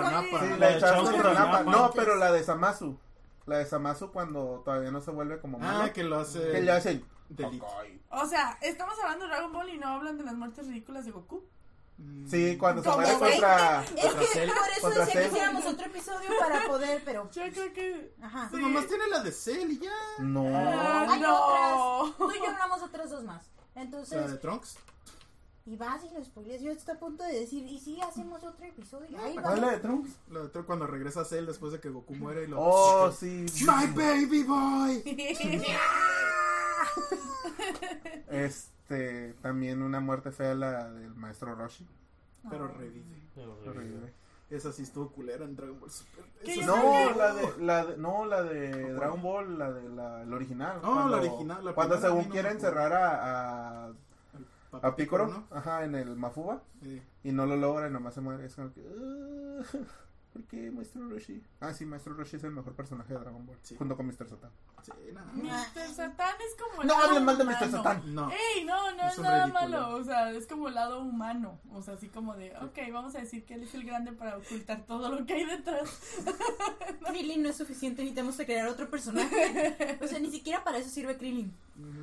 [0.57, 1.33] la de Chaos contra.
[1.33, 1.63] Nappa.
[1.63, 2.97] No, pero la de Samasu.
[3.45, 5.83] La de Samasu cuando todavía no se vuelve como malo.
[5.83, 6.39] Ah, que lo hace.
[6.51, 6.71] que le
[7.29, 7.61] Delete.
[8.09, 11.11] O sea, estamos hablando de Dragon Ball y no hablan de las muertes ridículas de
[11.11, 11.43] Goku.
[12.27, 14.49] Sí, cuando se ¿Cómo, muere contra Es Contra que Cell.
[14.49, 17.29] por eso decía que hiciéramos otro episodio para poder, pero.
[17.33, 18.15] Yo creo que.
[18.21, 18.47] Ajá.
[18.49, 19.91] Pues nomás tiene la de Cell y ya.
[20.19, 20.45] No.
[20.55, 22.07] Ah, Hay no.
[22.07, 22.17] otras.
[22.17, 23.43] Tú y yo hablamos otras dos más.
[23.75, 24.77] La de Entonces, Trunks.
[25.69, 26.61] Y vas y lo spoileas.
[26.61, 29.17] Yo estoy a punto de decir, ¿y si hacemos otro episodio?
[29.23, 29.43] Ahí va.
[29.43, 30.09] ¿Cuál es la de Trunks?
[30.29, 32.59] Lo de cuando regresa Cell después de que Goku muere y lo.
[32.59, 33.45] Oh, sí.
[33.61, 35.03] My baby boy.
[38.29, 41.85] Este, también una muerte fea la del maestro Roshi.
[42.49, 43.29] Pero revive.
[43.35, 44.13] Lo revive.
[44.49, 46.25] Esa sí estuvo culera en Dragon Ball Super.
[46.65, 48.93] No, la de, la de, no, la de.
[48.93, 50.79] Dragon Ball, la de la, el original.
[50.81, 53.93] No, la original, la cuando primera a según quiere encerrar a, a,
[54.71, 55.47] a Piccolo, ¿no?
[55.51, 57.01] ajá, en el Mafuba, Sí.
[57.23, 58.45] y no lo logra y nomás se muere.
[58.45, 59.63] Es como que, "Ah,
[60.33, 61.43] ¿por qué Maestro Roshi?
[61.59, 63.75] Ah, sí, Maestro Roshi es el mejor personaje de Dragon Ball, Sí.
[63.77, 64.27] junto con Mr.
[64.29, 64.51] Satan.
[64.83, 64.91] Sí.
[65.33, 65.93] Mr.
[65.95, 66.81] Satan es como.
[66.81, 67.71] el No hablen mal de Mr.
[67.71, 68.13] Satan.
[68.15, 68.29] No.
[68.31, 69.69] Ey, no, no Es nada ridículo.
[69.79, 69.95] malo.
[69.97, 71.59] O sea, es como el lado humano.
[71.73, 74.37] O sea, así como de, ok, vamos a decir que él es el grande para
[74.37, 75.89] ocultar todo lo que hay detrás.
[77.07, 79.97] Krillin no es suficiente, necesitamos que crear otro personaje.
[80.01, 81.53] O sea, ni siquiera para eso sirve Krillin.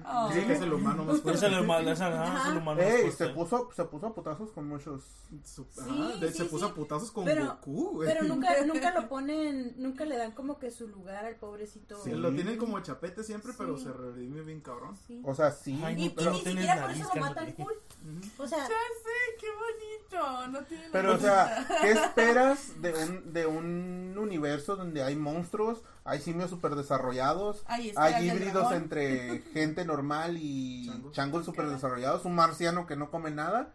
[0.07, 0.31] Oh.
[0.33, 2.91] Sí, es el humano más Es el humano, es el, ajá, es el humano más
[2.91, 3.17] Ey, fuerte.
[3.27, 5.03] se puso, se puso a putazos con muchos.
[5.45, 6.73] Su- Sí, ajá, de- sí, se puso sí.
[6.73, 8.03] a putazos con Pero- Goku.
[8.05, 12.03] Pero nunca, nunca lo ponen, nunca le dan como que su lugar al pobrecito.
[12.03, 13.85] Sí, lo tienen como chapete siempre, pero Sí.
[13.85, 14.97] se redime bien cabrón.
[15.07, 15.21] Sí.
[15.25, 15.81] O sea, sí.
[15.85, 17.75] Ay, Y, y no, pero ni tienes siquiera por eso lo cool.
[17.75, 18.43] Ujú.
[18.43, 20.49] O sea, Ya sé, qué bonito.
[20.49, 25.83] No tiene Pero, o sea, ¿qué esperas de un, de un universo donde hay monstruos,
[26.05, 27.93] hay simios super desarrollados, Hay
[28.29, 31.13] híbridos entre gente normal y Changos.
[31.13, 33.73] changos super desarrollados, un marciano que no come nada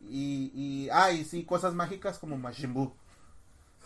[0.00, 2.92] y, y, ah, y sí, cosas mágicas como Majin Buu.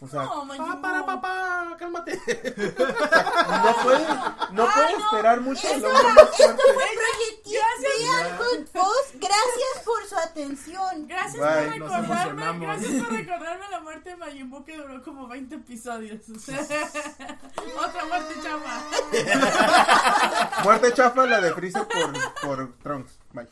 [0.03, 2.13] O sea, No, Ah, para, papá, cálmate.
[2.17, 4.07] no puede,
[4.51, 6.63] no puede no, esperar mucho esto, hombre más fuerte.
[6.75, 11.07] Project Vean Good Boss, gracias por su atención.
[11.07, 11.79] Gracias Bye.
[11.79, 16.21] por recordarme, gracias por recordarme la muerte de Majin Buu que duró como 20 episodios.
[17.79, 18.83] Otra muerte chama.
[20.65, 23.19] Muerte chafa la de Freezer por, por Trunks.
[23.33, 23.47] Bye.